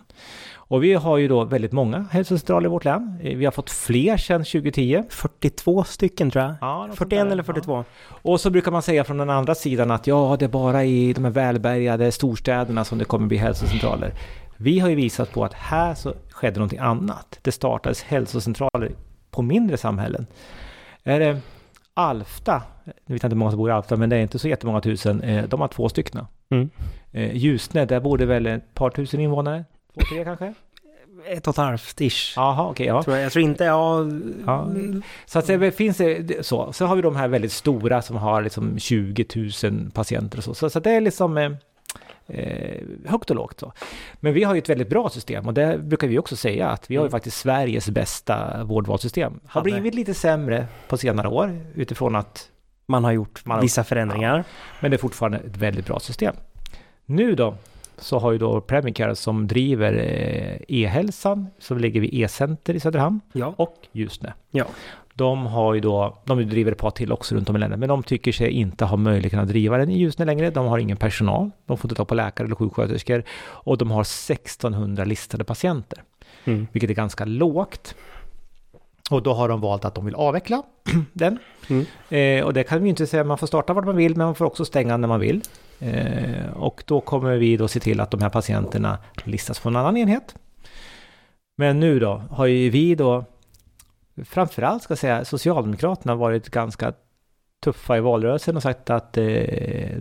Och 0.72 0.84
vi 0.84 0.94
har 0.94 1.18
ju 1.18 1.28
då 1.28 1.44
väldigt 1.44 1.72
många 1.72 2.06
hälsocentraler 2.12 2.66
i 2.66 2.70
vårt 2.70 2.86
län. 2.86 3.20
Eh, 3.24 3.38
Vi 3.38 3.46
har 3.46 3.52
fått 3.52 3.70
fler 3.70 4.18
sedan 4.18 4.44
2010. 4.44 5.04
42 5.10 5.84
stycken 5.84 6.32
tror 6.32 6.44
jag. 6.44 6.56
Ja, 6.62 6.78
något 6.78 6.88
sånt 6.88 6.98
41 6.98 7.26
där. 7.26 7.32
eller 7.32 7.44
42. 7.44 7.84
Och 8.08 8.42
så 8.42 8.50
brukar 8.50 8.72
man 8.72 8.82
säga 8.82 9.04
från 9.04 9.18
den 9.18 9.30
andra 9.30 9.56
sidan 9.56 9.92
att 9.92 10.08
ja, 10.08 10.36
det 10.40 10.46
är 10.46 10.50
bara 10.50 10.84
i 10.86 11.14
de 11.14 11.24
här 11.24 11.32
välbärgade 11.32 12.12
storstäderna 12.12 12.84
som 12.84 12.98
det 12.98 13.06
kommer 13.06 13.28
bli 13.28 13.38
hälsocentraler. 13.38 14.14
Vi 14.58 14.80
har 14.80 14.90
ju 14.90 14.96
visat 14.96 15.32
på 15.32 15.46
att 15.46 15.54
här 15.54 15.94
så 15.94 16.14
skedde 16.32 16.56
någonting 16.60 16.80
annat. 16.80 17.40
Det 17.42 17.52
startades 17.52 18.04
hälsocentraler 18.04 18.92
på 19.32 19.42
mindre 19.42 19.78
samhällen. 19.78 20.28
Är 21.04 21.20
det 21.20 21.40
Alfta, 21.94 22.62
jag 22.86 23.14
vet 23.14 23.24
inte 23.24 23.28
hur 23.28 23.36
många 23.36 23.52
som 23.52 23.58
bor 23.58 23.70
i 23.70 23.74
Alfta, 23.74 23.96
men 23.96 24.10
det 24.10 24.16
är 24.16 24.22
inte 24.22 24.40
så 24.40 24.48
jättemånga 24.48 24.82
tusen. 24.82 25.22
Eh, 25.22 25.44
De 25.46 25.62
har 25.62 25.68
två 25.68 25.90
stycken. 25.90 26.26
Mm. 26.52 26.70
Eh, 27.12 27.36
Ljusne, 27.38 27.86
där 27.86 28.00
bor 28.00 28.18
det 28.18 28.26
väl 28.26 28.46
ett 28.46 28.74
par 28.74 28.90
tusen 28.90 29.20
invånare? 29.20 29.66
Två, 29.94 30.02
tre 30.10 30.24
kanske? 30.24 30.54
Ett 31.26 31.48
och 31.48 31.54
ett 31.54 31.58
halvt 31.58 32.02
ish. 32.02 32.34
Jaha, 32.36 32.70
okej. 32.70 32.88
ja. 32.88 33.04
Tror 33.04 33.16
jag. 33.16 33.26
jag 33.26 33.32
tror 33.32 33.44
inte, 33.46 33.64
ja... 33.64 34.06
Ja. 34.46 34.70
Så 35.26 35.40
att 35.40 35.48
det 35.48 35.72
finns 35.72 35.98
det 35.98 36.46
så. 36.46 36.74
Sen 36.74 36.88
har 36.88 36.96
vi 36.96 37.02
de 37.02 37.16
här 37.16 37.28
väldigt 37.28 37.52
stora 37.52 38.02
som 38.02 38.16
har 38.16 38.42
liksom 38.42 38.80
20 38.80 39.26
000 39.64 39.92
patienter 39.92 40.38
och 40.38 40.44
så. 40.44 40.54
Så, 40.54 40.70
så 40.70 40.80
det 40.80 40.92
är 40.92 41.02
liksom 41.02 41.38
eh, 41.38 41.52
eh, 42.28 42.82
högt 43.06 43.30
och 43.30 43.36
lågt. 43.36 43.60
Så. 43.60 43.74
Men 44.20 44.34
vi 44.34 44.44
har 44.44 44.54
ju 44.56 44.60
ett 44.60 44.70
väldigt 44.70 44.90
bra 44.90 45.10
system 45.10 45.48
och 45.48 45.54
det 45.54 45.78
brukar 45.80 46.08
vi 46.08 46.20
också 46.20 46.36
säga 46.36 46.70
att 46.70 46.92
vi 46.92 46.96
har 46.96 47.04
ju 47.04 47.06
Mm. 47.08 47.12
faktiskt 47.12 47.38
Sveriges 47.38 47.90
bästa 47.90 48.64
vårdvalssystem. 48.64 49.40
Har 49.46 49.62
Hade. 49.62 49.72
blivit 49.72 49.96
lite 49.96 50.14
sämre 50.14 50.68
på 50.88 50.98
senare 50.98 51.28
år 51.28 51.60
utifrån 51.76 52.16
att, 52.16 52.50
Man 52.86 53.04
har 53.04 53.12
gjort 53.12 53.46
Man 53.46 53.56
har- 53.56 53.62
vissa 53.62 53.84
förändringar. 53.84 54.44
men 54.82 54.92
det 54.92 54.96
är 54.96 55.00
fortfarande 55.00 55.38
ett 55.38 55.58
väldigt 55.58 55.86
bra 55.86 56.00
system. 56.00 56.36
Nu 57.06 57.36
då 57.36 57.56
så 58.02 58.20
har 58.20 58.32
ju 58.32 58.38
då 58.38 58.62
Premicare 58.62 59.16
som 59.16 59.48
driver 59.48 59.94
eh, 59.94 60.78
e-hälsan, 60.82 61.48
så 61.60 61.76
ligger 61.76 62.02
vi 62.02 62.22
e-center 62.22 62.74
i 62.74 62.80
Söderhamn 62.80 63.20
Ja. 63.34 63.54
och 63.58 63.76
Ljusne. 63.92 64.34
Ja. 64.52 64.66
De 65.14 65.46
har 65.46 65.74
ju 65.74 65.80
då, 65.80 66.18
de 66.26 66.50
driver 66.50 66.72
ett 66.72 66.78
par 66.78 66.92
till 66.92 67.12
också 67.12 67.36
runt 67.36 67.50
om 67.50 67.56
i 67.56 67.60
länet, 67.60 67.80
men 67.80 67.90
de 67.90 68.04
tycker 68.04 68.32
sig 68.32 68.52
inte 68.52 68.86
ha 68.86 68.98
möjlighet 68.98 69.40
att 69.40 69.48
driva 69.48 69.78
den 69.78 69.90
i 69.90 69.98
Ljusne 70.00 70.26
längre. 70.26 70.50
De 70.50 70.66
har 70.68 70.78
ingen 70.78 70.98
personal, 70.98 71.52
de 71.66 71.78
får 71.78 71.88
inte 71.88 71.96
ta 71.96 72.06
på 72.06 72.16
läkare 72.16 72.46
eller 72.46 72.56
sjuksköterskor 72.56 73.24
och 73.42 73.78
de 73.78 73.92
har 73.92 74.02
1600 74.02 75.04
listade 75.06 75.44
patienter, 75.44 76.04
Mm. 76.46 76.68
vilket 76.72 76.90
är 76.90 76.94
ganska 76.94 77.26
lågt. 77.26 77.96
Och 79.12 79.24
då 79.24 79.34
har 79.34 79.50
de 79.50 79.62
valt 79.62 79.86
att 79.86 79.96
de 79.96 80.06
vill 80.06 80.16
avveckla 80.16 80.64
den. 81.14 81.38
Mm. 81.70 81.86
Eh, 82.40 82.46
och 82.46 82.54
det 82.54 82.64
kan 82.64 82.80
vi 82.80 82.84
ju 82.86 82.90
inte 82.90 83.08
säga, 83.08 83.24
man 83.24 83.38
får 83.38 83.48
starta 83.48 83.74
vart 83.74 83.86
man 83.86 83.96
vill 83.96 84.16
men 84.16 84.26
man 84.26 84.36
får 84.36 84.46
också 84.46 84.66
stänga 84.66 84.98
när 84.98 85.08
man 85.08 85.20
vill. 85.20 85.42
Eh, 85.80 86.50
och 86.56 86.84
då 86.88 87.02
kommer 87.02 87.38
vi 87.38 87.58
då 87.58 87.68
se 87.68 87.80
till 87.80 88.00
att 88.00 88.12
de 88.12 88.22
här 88.22 88.30
patienterna 88.30 88.98
listas 89.24 89.60
på 89.60 89.70
en 89.70 89.76
annan 89.76 89.98
enhet. 89.98 90.36
Men 91.58 91.80
nu 91.80 92.00
då 92.00 92.24
har 92.30 92.46
ju 92.46 92.70
vi 92.70 92.96
då, 92.96 93.26
framförallt 94.26 94.84
ska 94.84 94.92
jag 94.92 95.00
säga, 95.00 95.26
Socialdemokraterna 95.26 96.16
varit 96.16 96.50
ganska 96.50 96.94
tuffa 97.64 97.98
i 97.98 98.00
valrörelsen 98.02 98.56
och 98.56 98.64
sagt 98.64 98.90
att 98.90 99.18
eh, 99.18 99.24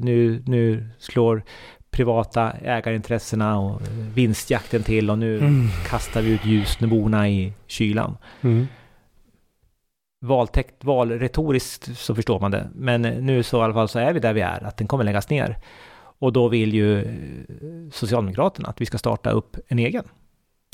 nu, 0.01 0.43
nu 0.47 0.89
slår 0.99 1.43
privata 1.91 2.53
ägarintressena 2.53 3.59
och 3.59 3.81
vinstjakten 4.15 4.83
till 4.83 5.11
och 5.11 5.19
nu 5.19 5.39
Mm. 5.39 5.69
kastar 5.89 6.23
vi 6.23 6.31
ut 6.31 6.45
Ljusneborna 6.45 7.29
i 7.29 7.53
kylan. 7.67 8.17
Mm. 8.41 8.67
Valtäkt, 10.21 10.85
valretoriskt 10.85 11.99
så 11.99 12.15
förstår 12.15 12.41
man 12.41 12.51
det. 12.51 12.69
Men 12.75 13.03
nu 13.03 13.43
så 13.43 13.59
i 13.59 13.61
alla 13.61 13.75
fall 13.75 13.89
så 13.89 13.99
är 13.99 14.13
vi 14.13 14.21
där 14.21 14.33
vi 14.33 14.41
är, 14.41 14.65
att 14.65 14.77
den 14.77 14.87
kommer 14.87 15.05
läggas 15.05 15.31
ner. 15.31 15.57
Och 16.19 16.33
då 16.33 16.49
vill 16.49 16.75
ju 16.75 16.99
eh, 17.03 17.13
Socialdemokraterna 17.93 18.69
att 18.69 18.81
vi 18.81 18.87
ska 18.87 18.99
starta 18.99 19.31
upp 19.31 19.57
en 19.69 19.79
egen. 19.79 20.05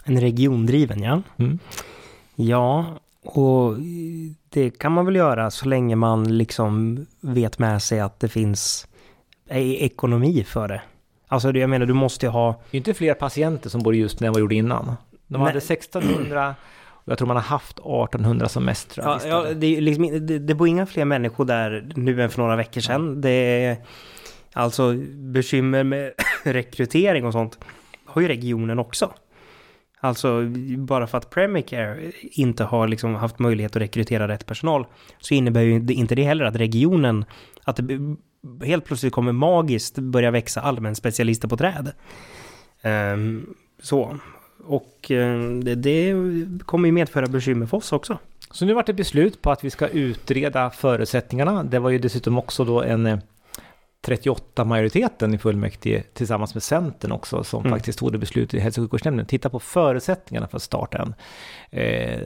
En 0.04 0.20
regiondriven, 0.20 1.02
ja. 1.02 1.22
Mm. 1.37 1.59
Ja, 2.35 2.87
och 3.24 3.76
det 4.48 4.70
kan 4.78 4.92
man 4.92 5.07
väl 5.07 5.16
göra 5.16 5.50
så 5.50 5.68
länge 5.68 5.96
man 5.96 6.38
liksom 6.38 7.07
vet 7.20 7.59
med 7.59 7.83
sig 7.83 8.00
att 8.00 8.20
det 8.20 8.28
finns 8.28 8.88
e- 9.48 9.85
ekonomi 9.85 10.44
för 10.44 10.68
det. 10.68 10.83
Alltså 11.28 11.52
jag 11.52 11.70
menar, 11.70 11.87
du 11.87 11.94
måste 11.94 12.26
ju 12.26 12.30
ha... 12.30 12.61
Det 12.70 12.76
är 12.76 12.78
inte 12.78 12.94
fler 12.94 13.14
patienter 13.14 13.70
som 13.70 13.83
bor 13.83 13.94
i 13.94 13.98
Ljusne 13.98 14.26
än 14.26 14.33
vad 14.33 14.40
gjorde 14.40 14.54
innan. 14.54 14.87
De 15.26 15.38
Nej. 15.38 15.40
hade 15.40 15.59
1600 15.59 16.48
och 16.48 16.54
jag 17.04 17.18
tror 17.18 17.28
man 17.28 17.36
har 17.36 17.42
haft 17.42 17.78
1800 17.78 18.48
som 18.48 18.64
mest. 18.64 18.96
Ja, 18.96 19.20
ja, 19.26 19.44
det, 19.54 19.80
liksom, 19.80 20.26
det, 20.26 20.38
det 20.38 20.54
bor 20.54 20.68
inga 20.68 20.86
fler 20.86 21.04
människor 21.04 21.44
där 21.44 21.92
nu 21.96 22.22
än 22.22 22.30
för 22.30 22.42
några 22.42 22.56
veckor 22.56 22.80
sedan. 22.80 23.20
Det 23.20 23.30
är 23.30 23.76
alltså 24.52 24.94
bekymmer 25.14 25.84
med 25.84 26.12
rekrytering 26.44 27.26
och 27.26 27.32
sånt 27.32 27.58
har 28.06 28.22
ju 28.22 28.28
regionen 28.28 28.78
också. 28.78 29.12
Alltså 30.00 30.42
bara 30.78 31.06
för 31.06 31.18
att 31.18 31.30
Premicare 31.30 32.12
inte 32.20 32.64
har 32.64 32.88
liksom 32.88 33.14
haft 33.14 33.38
möjlighet 33.38 33.76
att 33.76 33.82
rekrytera 33.82 34.28
rätt 34.28 34.46
personal 34.46 34.86
så 35.20 35.34
innebär 35.34 35.60
ju 35.60 35.74
inte 35.92 36.14
det 36.14 36.22
heller 36.22 36.44
att 36.44 36.56
regionen, 36.56 37.24
att 37.64 37.76
det 37.76 38.16
helt 38.66 38.84
plötsligt 38.84 39.12
kommer 39.12 39.32
magiskt 39.32 39.98
börja 39.98 40.30
växa 40.30 40.60
allmänspecialister 40.60 41.48
på 41.48 41.56
träd. 41.56 41.92
Ehm, 42.82 43.54
så. 43.82 44.18
Och 44.66 45.11
eh, 45.11 45.50
det, 45.50 45.74
det 45.74 46.14
kommer 46.64 46.88
ju 46.88 46.92
medföra 46.92 47.27
bekymmer 47.27 47.66
för 47.66 47.77
oss 47.77 47.92
också. 47.92 48.18
Så 48.50 48.64
nu 48.64 48.74
vart 48.74 48.87
det 48.87 48.92
beslut 48.92 49.42
på 49.42 49.50
att 49.50 49.64
vi 49.64 49.70
ska 49.70 49.88
utreda 49.88 50.70
förutsättningarna. 50.70 51.64
Det 51.64 51.79
var 51.79 51.90
ju 51.90 51.98
dessutom 51.98 52.38
också 52.38 52.64
då 52.64 52.83
en 52.83 53.07
eh, 53.07 53.18
38-majoriteten 54.07 55.35
i 55.35 55.38
fullmäktige 55.38 56.03
tillsammans 56.12 56.55
med 56.55 56.62
Centern 56.62 57.12
också 57.12 57.44
som 57.44 57.61
Mm. 57.61 57.72
faktiskt 57.72 57.98
tog 57.98 58.12
det 58.12 58.18
beslutet 58.18 58.55
i 58.55 58.59
hälso 58.59 58.81
och 58.81 58.85
sjukvårdsnämnden. 58.85 59.27
Titta 59.27 59.50
på 59.50 59.61
förutsättningarna 59.61 60.48
för 60.48 60.57
att 60.57 60.62
starta 60.62 60.98
en. 60.98 61.14
Eh, 61.70 62.20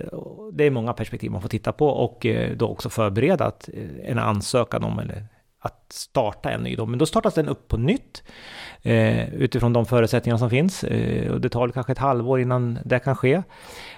det 0.53 0.65
är 0.65 0.71
många 0.71 0.93
perspektiv 0.93 1.31
man 1.31 1.43
får 1.43 1.49
titta 1.49 1.73
på 1.73 1.89
och 1.89 2.27
eh, 2.27 2.57
då 2.57 2.69
också 2.69 2.91
förbereda 2.91 3.45
att, 3.45 3.69
eh, 3.75 4.11
en 4.11 4.19
ansökan 4.19 4.85
om 4.85 4.99
eller 4.99 5.25
att 5.61 5.93
starta 5.93 6.51
en 6.51 6.61
ny 6.61 6.77
då. 6.77 6.87
Men 6.87 6.99
då 6.99 7.07
startas 7.07 7.35
den 7.35 7.49
upp 7.49 7.69
på 7.69 7.77
nytt 7.77 8.23
eh, 8.83 9.35
utifrån 9.35 9.73
de 9.73 9.87
förutsättningar 9.87 10.37
som 10.37 10.51
finns. 10.51 10.85
Eh, 10.85 11.33
och 11.33 11.41
det 11.41 11.49
tar 11.49 11.69
kanske 11.69 11.93
ett 11.93 11.99
halvår 11.99 12.41
innan 12.41 12.79
det 12.85 12.99
kan 12.99 13.17
ske. 13.17 13.35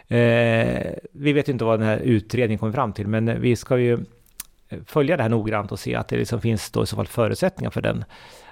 Eh, 0.08 0.92
vi 1.12 1.32
vet 1.32 1.48
inte 1.48 1.64
vad 1.64 1.78
den 1.78 1.88
här 1.88 1.98
utredningen 1.98 2.58
kommer 2.58 2.72
fram 2.72 2.92
till, 2.92 3.06
men 3.06 3.40
vi 3.40 3.56
ska 3.56 3.78
ju 3.78 3.98
följa 4.86 5.16
det 5.16 5.22
här 5.22 5.30
noggrant 5.30 5.72
och 5.72 5.80
se 5.80 5.94
att 5.94 6.08
det 6.08 6.16
liksom 6.16 6.40
finns 6.40 6.70
då 6.70 6.82
i 6.82 6.86
så 6.86 6.96
fall 6.96 7.06
förutsättningar 7.06 7.70
för 7.70 7.80
den 7.80 8.04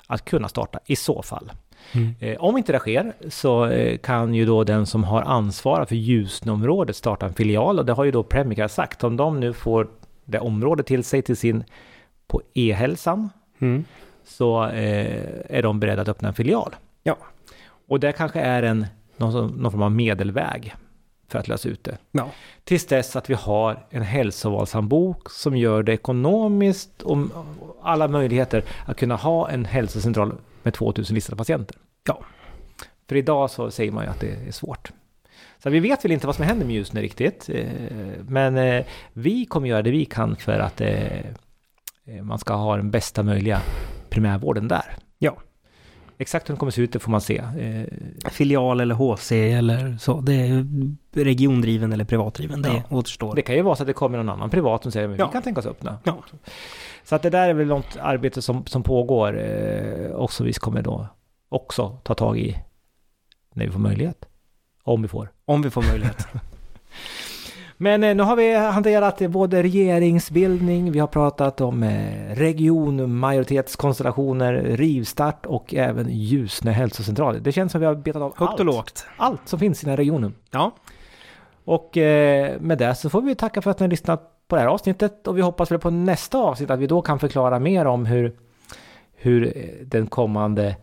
att 0.06 0.24
kunna 0.24 0.48
starta 0.48 0.78
i 0.86 0.96
så 0.96 1.22
fall. 1.22 1.52
Eh, 2.20 2.36
om 2.38 2.56
inte 2.56 2.72
det 2.72 2.78
sker 2.78 3.12
så 3.28 3.66
eh, 3.66 3.98
kan 3.98 4.34
ju 4.34 4.46
då 4.46 4.64
den 4.64 4.86
som 4.86 5.04
har 5.04 5.22
ansvar 5.22 5.84
för 5.84 5.96
Ljusneområdet 5.96 6.96
starta 6.96 7.26
en 7.26 7.34
filial 7.34 7.78
och 7.78 7.86
det 7.86 7.92
har 7.92 8.04
ju 8.04 8.10
då 8.10 8.22
Premicare 8.22 8.68
sagt. 8.68 9.04
Om 9.04 9.16
de 9.16 9.40
nu 9.40 9.52
får 9.52 9.88
det 10.24 10.38
området 10.38 10.86
till 10.86 11.04
sig 11.04 11.22
till 11.22 11.36
sin 11.36 11.64
på 12.28 12.42
e-hälsan 12.54 13.30
Mm. 13.60 13.84
så 14.24 14.64
eh, 14.64 15.56
är 15.56 15.62
de 15.62 15.80
beredda 15.80 16.02
att 16.02 16.08
öppna 16.08 16.28
en 16.28 16.34
filial. 16.34 16.76
Ja. 17.02 17.16
Och 17.88 18.00
det 18.00 18.12
kanske 18.12 18.40
är 18.40 18.62
en, 18.62 18.86
någon, 19.16 19.46
någon 19.62 19.72
form 19.72 19.82
av 19.82 19.92
medelväg 19.92 20.74
för 21.28 21.38
att 21.38 21.48
lösa 21.48 21.68
ut 21.68 21.84
det. 21.84 21.98
Ja. 22.10 22.30
Tills 22.64 22.86
dess 22.86 23.16
att 23.16 23.30
vi 23.30 23.34
har 23.34 23.86
en 23.90 24.02
hälsovalshandbok 24.02 25.30
som 25.30 25.56
gör 25.56 25.82
det 25.82 25.92
ekonomiskt 25.92 27.02
och 27.02 27.18
alla 27.82 28.08
möjligheter 28.08 28.64
att 28.86 28.96
kunna 28.96 29.16
ha 29.16 29.50
en 29.50 29.64
hälsocentral 29.64 30.34
med 30.62 30.74
2000 30.74 31.14
listade 31.14 31.36
patienter. 31.36 31.76
Ja. 32.06 32.20
För 33.08 33.16
idag 33.16 33.50
så 33.50 33.70
säger 33.70 33.92
man 33.92 34.04
ju 34.04 34.10
att 34.10 34.20
det 34.20 34.30
är 34.48 34.52
svårt. 34.52 34.92
Så 35.62 35.70
vi 35.70 35.80
vet 35.80 36.04
väl 36.04 36.12
inte 36.12 36.26
vad 36.26 36.36
som 36.36 36.44
händer 36.44 36.66
med 36.66 36.74
Ljusne 36.74 37.00
riktigt. 37.02 37.48
eh, 37.48 37.66
Men 38.28 38.56
eh, 38.56 38.84
vi 39.12 39.44
kommer 39.44 39.68
göra 39.68 39.82
det 39.82 39.90
vi 39.90 40.04
kan 40.04 40.36
för 40.36 40.58
att 40.58 40.80
man 42.22 42.38
ska 42.38 42.54
ha 42.54 42.76
den 42.76 42.90
bästa 42.90 43.22
möjliga 43.22 43.60
primärvården 44.10 44.68
där. 44.68 44.96
Ja. 45.18 45.36
Exakt 46.20 46.48
hur 46.48 46.52
den 46.52 46.58
kommer 46.58 46.70
se 46.72 46.82
ut, 46.82 46.92
det 46.92 46.98
får 46.98 47.10
man 47.10 47.20
se. 47.20 47.36
Eh, 47.38 47.84
Filial 48.30 48.80
eller 48.80 48.94
HC 48.94 49.32
eller 49.32 49.96
så. 50.00 50.20
Det 50.20 50.34
är 50.34 50.66
regiondriven 51.12 51.92
eller 51.92 52.04
privatdriven. 52.04 52.62
Det 52.62 52.68
Ja. 52.90 52.96
återstår. 52.96 53.34
Det 53.34 53.42
kan 53.42 53.54
ju 53.56 53.62
vara 53.62 53.76
så 53.76 53.82
att 53.82 53.86
det 53.86 53.92
kommer 53.92 54.18
någon 54.18 54.28
annan 54.28 54.50
privat 54.50 54.82
som 54.82 54.92
säger 54.92 55.08
att 55.08 55.18
Ja. 55.18 55.26
vi 55.26 55.32
kan 55.32 55.42
tänka 55.42 55.60
oss 55.60 55.66
öppna. 55.66 55.98
Ja. 56.04 56.18
Så 57.04 57.14
att 57.14 57.22
det 57.22 57.30
där 57.30 57.48
är 57.48 57.54
väl 57.54 57.66
något 57.66 57.96
arbete 58.00 58.42
som, 58.42 58.66
som 58.66 58.82
pågår 58.82 59.38
eh, 59.40 60.10
och 60.10 60.32
som 60.32 60.46
vi 60.46 60.52
kommer 60.52 60.82
då 60.82 61.06
också 61.48 61.98
ta 62.04 62.14
tag 62.14 62.38
i 62.38 62.58
när 63.54 63.64
vi 63.66 63.72
får 63.72 63.80
möjlighet. 63.80 64.24
Om 64.82 65.02
vi 65.02 65.08
får. 65.08 65.32
Om 65.44 65.62
vi 65.62 65.70
får 65.70 65.82
möjlighet. 65.82 66.26
Men 67.80 68.04
eh, 68.04 68.14
nu 68.14 68.22
har 68.22 68.36
vi 68.36 68.54
hanterat 68.54 69.18
både 69.18 69.62
regeringsbildning, 69.62 70.92
vi 70.92 70.98
har 70.98 71.06
pratat 71.06 71.60
om 71.60 71.82
eh, 71.82 72.34
regionmajoritetskonstellationer, 72.34 74.52
rivstart 74.54 75.46
och 75.46 75.74
även 75.74 76.06
Ljusne 76.10 76.70
hälsocentral. 76.70 77.42
Det 77.42 77.52
känns 77.52 77.72
som 77.72 77.80
vi 77.80 77.86
har 77.86 77.94
betat 77.94 78.22
av 78.22 78.34
Högt 78.36 78.50
allt, 78.50 78.60
och 78.60 78.66
lågt. 78.66 79.06
allt 79.16 79.48
som 79.48 79.58
finns 79.58 79.82
i 79.82 79.86
den 79.86 79.90
här 79.90 79.96
regionen. 79.96 80.34
Ja. 80.50 80.74
Och 81.64 81.96
eh, 81.96 82.60
med 82.60 82.78
det 82.78 82.94
så 82.94 83.10
får 83.10 83.22
vi 83.22 83.34
tacka 83.34 83.62
för 83.62 83.70
att 83.70 83.80
ni 83.80 83.84
har 83.84 83.90
lyssnat 83.90 84.34
på 84.48 84.56
det 84.56 84.62
här 84.62 84.68
avsnittet 84.68 85.28
och 85.28 85.38
vi 85.38 85.42
hoppas 85.42 85.70
väl 85.70 85.78
på 85.78 85.90
nästa 85.90 86.38
avsnitt 86.38 86.70
att 86.70 86.78
vi 86.78 86.86
då 86.86 87.02
kan 87.02 87.18
förklara 87.18 87.58
mer 87.58 87.84
om 87.84 88.06
hur, 88.06 88.32
hur 89.16 89.54
den 89.84 90.06
kommande 90.06 90.76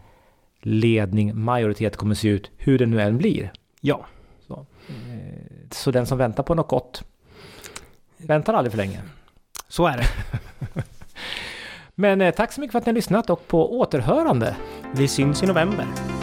ledning, 0.62 1.40
majoritet 1.44 1.98
kommer 1.98 2.16
se 2.16 2.28
ut, 2.28 2.52
hur 2.58 2.78
det 2.78 2.86
nu 2.86 3.02
än 3.02 3.18
blir. 3.18 3.52
Ja. 3.82 4.06
Så, 5.72 5.92
den 5.92 6.06
som 6.06 6.18
väntar 6.18 6.44
på 6.44 6.56
något 6.56 6.68
gott 6.68 7.04
väntar 8.18 8.54
aldrig 8.54 8.72
för 8.72 8.78
länge. 8.78 9.02
Så 9.68 9.88
är 9.88 9.98
det. 9.98 10.08
Men 11.96 12.22
eh, 12.22 12.34
tack 12.34 12.54
så 12.54 12.62
mycket 12.62 12.72
för 12.72 12.80
att 12.80 12.86
ni 12.86 12.90
har 12.90 12.96
lyssnat 12.96 13.30
och 13.30 13.48
på 13.48 13.80
återhörande. 13.80 14.56
Vi 14.92 15.08
syns 15.08 15.44
i 15.44 15.46
november. 15.46 16.15